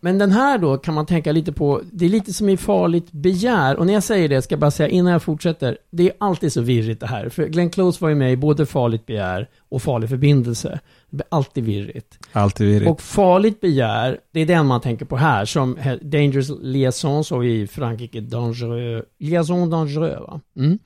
[0.00, 3.12] Men den här då kan man tänka lite på, det är lite som i farligt
[3.12, 3.76] begär.
[3.76, 6.52] Och när jag säger det ska jag bara säga innan jag fortsätter, det är alltid
[6.52, 7.28] så virrigt det här.
[7.28, 10.80] För Glenn Close var ju med i både farligt begär och farlig förbindelse.
[11.28, 12.18] Alltid virrigt.
[12.32, 12.90] Alltid virrigt.
[12.90, 17.66] Och farligt begär, det är den man tänker på här, som Dangerous Liaison, så i
[17.66, 20.40] Frankrike, Dangereux, Liaison Dangereux va?
[20.56, 20.78] Mm.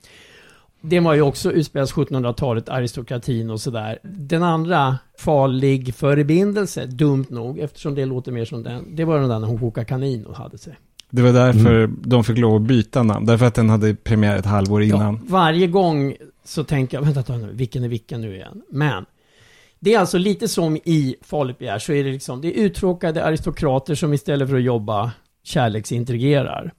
[0.81, 3.99] Det var ju också utspelas 1700-talet, aristokratin och sådär.
[4.03, 8.95] Den andra, farlig förbindelse, dumt nog, eftersom det låter mer som den.
[8.95, 10.77] Det var den där när hon kokade kanin och hade sig.
[11.09, 13.25] Det var därför de fick lov att byta namn.
[13.25, 15.19] Därför att den hade premiär ett halvår innan.
[15.27, 18.61] Varje gång så tänker jag, vänta, ta nu, vilken är vilken nu igen?
[18.69, 19.05] Men
[19.79, 23.23] det är alltså lite som i Farligt begär, så är det liksom, det är uttråkade
[23.23, 25.11] aristokrater som istället för att jobba
[25.43, 26.73] kärleksintrigerar.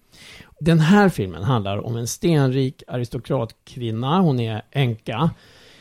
[0.60, 5.30] Den här filmen handlar om en stenrik aristokratkvinna, hon är änka.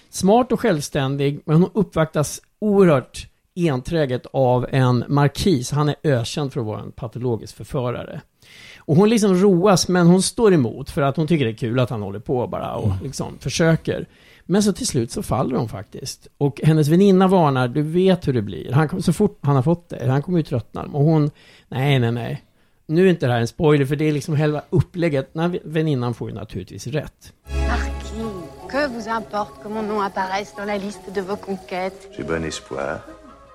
[0.10, 5.72] Smart och självständig, men hon uppvaktas oerhört enträget av en markis.
[5.72, 8.22] Han är ökänd för att vara en patologisk förförare.
[8.90, 11.80] Och hon liksom roas, men hon står emot för att hon tycker det är kul
[11.80, 14.08] att han håller på bara och liksom försöker.
[14.46, 16.28] Men så till slut så faller hon faktiskt.
[16.38, 18.72] Och hennes väninna varnar, du vet hur det blir.
[18.72, 20.82] Han, kom- så fort han har fått det, han kommer ju tröttna.
[20.82, 21.32] Och hon,
[21.68, 22.44] nej, nej, nej.
[22.88, 25.34] Nu är inte det här en spoiler, för det är liksom själva upplägget.
[25.34, 27.34] Den här väninnan får ju naturligtvis rätt.
[27.68, 28.12] Marquis,
[28.72, 32.44] que vous importe que mon nom apparaisse dans la liste de vos conquêtes J'ai bon
[32.46, 32.98] espoir.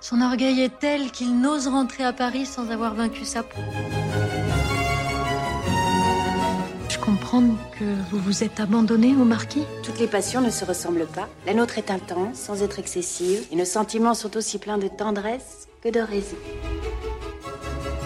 [0.00, 3.62] Son orgueil est tel qu'il n'ose rentrer à Paris sans avoir vaincu sa peau.
[7.34, 9.64] Je comprends que vous vous êtes abandonné au marquis?
[9.82, 11.28] Toutes les passions ne se ressemblent pas.
[11.46, 15.68] La nôtre est intense, sans être excessive, et nos sentiments sont aussi pleins de tendresse
[15.82, 16.36] que de raison.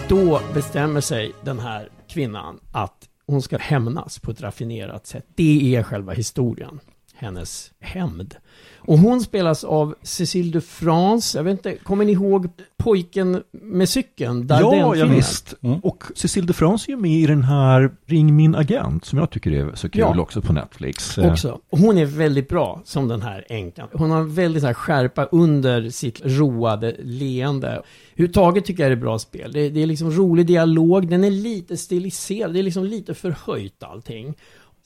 [0.07, 5.25] Då bestämmer sig den här kvinnan att hon ska hämnas på ett raffinerat sätt.
[5.35, 6.79] Det är själva historien.
[7.19, 8.35] Hennes hämnd.
[8.77, 11.37] Och hon spelas av Cécile de France.
[11.37, 12.47] Jag vet inte, kommer ni ihåg
[12.77, 14.45] pojken med cykeln?
[14.49, 15.15] Ja, ja Dardenne-filmen?
[15.15, 15.53] visst.
[15.83, 19.29] Och Cécile de France är ju med i den här Ring min agent, som jag
[19.29, 20.21] tycker är så kul Ja.
[20.21, 21.17] också på Netflix.
[21.17, 21.59] Eh, Också.
[21.69, 23.87] Och Hon är väldigt bra som den här änkan.
[23.93, 27.81] Hon har väldigt så här skärpa under sitt roade leende.
[28.13, 29.51] Överhuvudtaget tycker jag det är bra spel.
[29.51, 33.83] Det, det är liksom rolig dialog, den är lite stiliserad, det är liksom lite förhöjt
[33.83, 34.33] allting.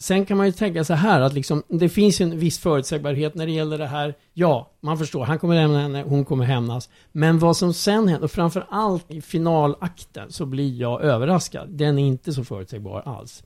[0.04, 3.36] Sen kan man ju tänka så här att liksom, det finns ju en viss förutsägbarhet
[3.36, 4.16] när det gäller det här.
[4.34, 6.90] Ja, man förstår, han kommer lämna henne, hon kommer hämnas.
[7.12, 11.70] Men vad som sen händer, och framför allt i finalakten, så blir jag överraskad.
[11.70, 13.44] Den är inte så förutsägbar alls.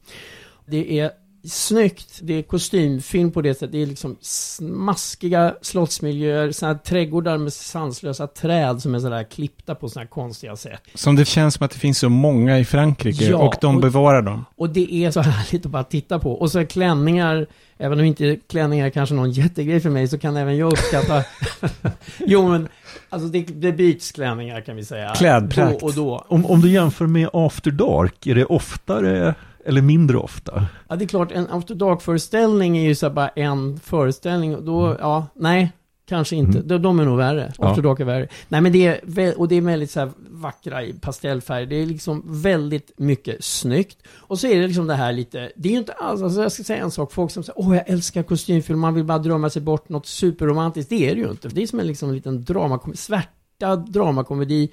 [0.65, 1.11] Det är
[1.43, 3.71] snyggt, det är kostymfilm på det sättet.
[3.71, 9.75] Det är liksom smaskiga slottsmiljöer, sådana här trädgårdar med sanslösa träd som är sådär klippta
[9.75, 10.81] på sådana här konstiga sätt.
[10.93, 13.81] Som det känns som att det finns så många i Frankrike Ja, och de och-
[13.81, 14.45] bevarar dem.
[14.55, 16.31] Och det är så härligt att bara titta på.
[16.33, 20.17] Och så är klänningar, även om inte klänningar är kanske någon jättegrej för mig, så
[20.17, 21.23] kan även jag uppskatta...
[22.19, 22.67] jo men,
[23.09, 25.13] alltså det, det byts klänningar kan vi säga.
[25.15, 25.79] Klädprakt.
[25.79, 26.25] Då och då.
[26.27, 29.35] Om, om du jämför med After Dark, är det oftare
[29.67, 30.65] eller mindre ofta?
[30.87, 34.55] Ja, det är klart, en After Dark-föreställning är ju så bara en föreställning.
[34.55, 35.71] Och då, ja, nej,
[36.07, 36.61] kanske inte.
[36.61, 37.41] De, de är nog värre.
[37.41, 37.53] Mm.
[37.57, 37.69] Ja.
[37.69, 38.27] After Dark är värre.
[38.47, 41.65] Nej, men det är, och det är väldigt så här vackra i pastellfärg.
[41.65, 43.97] Det är liksom väldigt mycket snyggt.
[44.15, 46.51] Och så är det liksom det här lite, det är ju inte alls, alltså jag
[46.51, 49.49] ska säga en sak, folk som säger åh jag älskar kostymfilm, man vill bara drömma
[49.49, 50.89] sig bort något superromantiskt.
[50.89, 51.47] Det är det ju inte.
[51.47, 54.69] Det är som en liksom liten dramakomedi, svärtad dramakomedi.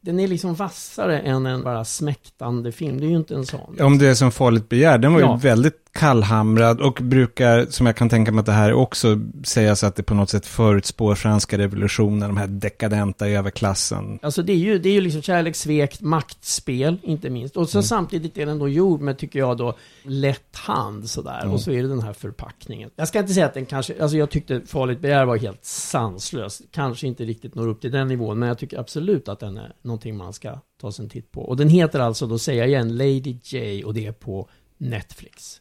[0.00, 3.00] Den är liksom vassare än en bara smäktande film.
[3.00, 3.80] Det är ju inte en sån.
[3.80, 5.32] Om det är som Farligt begär, den var Ja.
[5.34, 9.84] ju väldigt kallhamrad och brukar, som jag kan tänka mig att det här också, sägas
[9.84, 14.18] att det på något sätt förutspår franska revolutionen, de här dekadenta överklassen.
[14.22, 17.56] Alltså det är ju, det är ju liksom kärlek, svek, maktspel, inte minst.
[17.56, 17.82] Och så Mm.
[17.82, 21.40] samtidigt är den då gjord med, tycker jag då, lätt hand sådär.
[21.42, 21.54] Mm.
[21.54, 22.90] Och så är det den här förpackningen.
[22.96, 26.62] Jag ska inte säga att den kanske, alltså jag tyckte Farligt begär var helt sanslös.
[26.70, 29.72] Kanske inte riktigt når upp till den nivån, men jag tycker absolut att den är
[29.82, 31.40] någonting man ska ta sig en titt på.
[31.40, 35.60] Och den heter alltså, då säger jag igen, Lady J och det är på Netflix.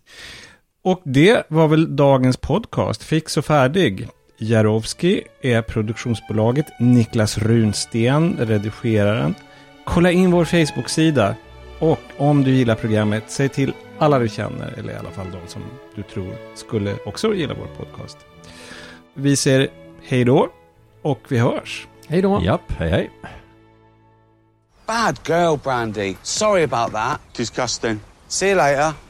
[0.81, 4.07] Och det var väl dagens podcast, fix och färdig.
[4.37, 9.35] Jarowski är produktionsbolaget, Niklas Runsten redigeraren.
[9.85, 11.35] Kolla in vår Facebook-sida
[11.79, 15.51] och om du gillar programmet, säg till alla du känner, eller i alla fall de
[15.51, 15.61] som
[15.95, 18.17] du tror skulle också gilla vår podcast.
[19.13, 19.69] Vi säger
[20.03, 20.49] hej då
[21.01, 21.87] och vi hörs.
[22.07, 22.41] Hej då.
[22.43, 23.11] Japp, hej hej.
[24.85, 26.15] Bad girl, Brandy.
[26.23, 27.19] Sorry about that.
[27.35, 27.99] Disgusting.
[28.27, 29.06] See you later.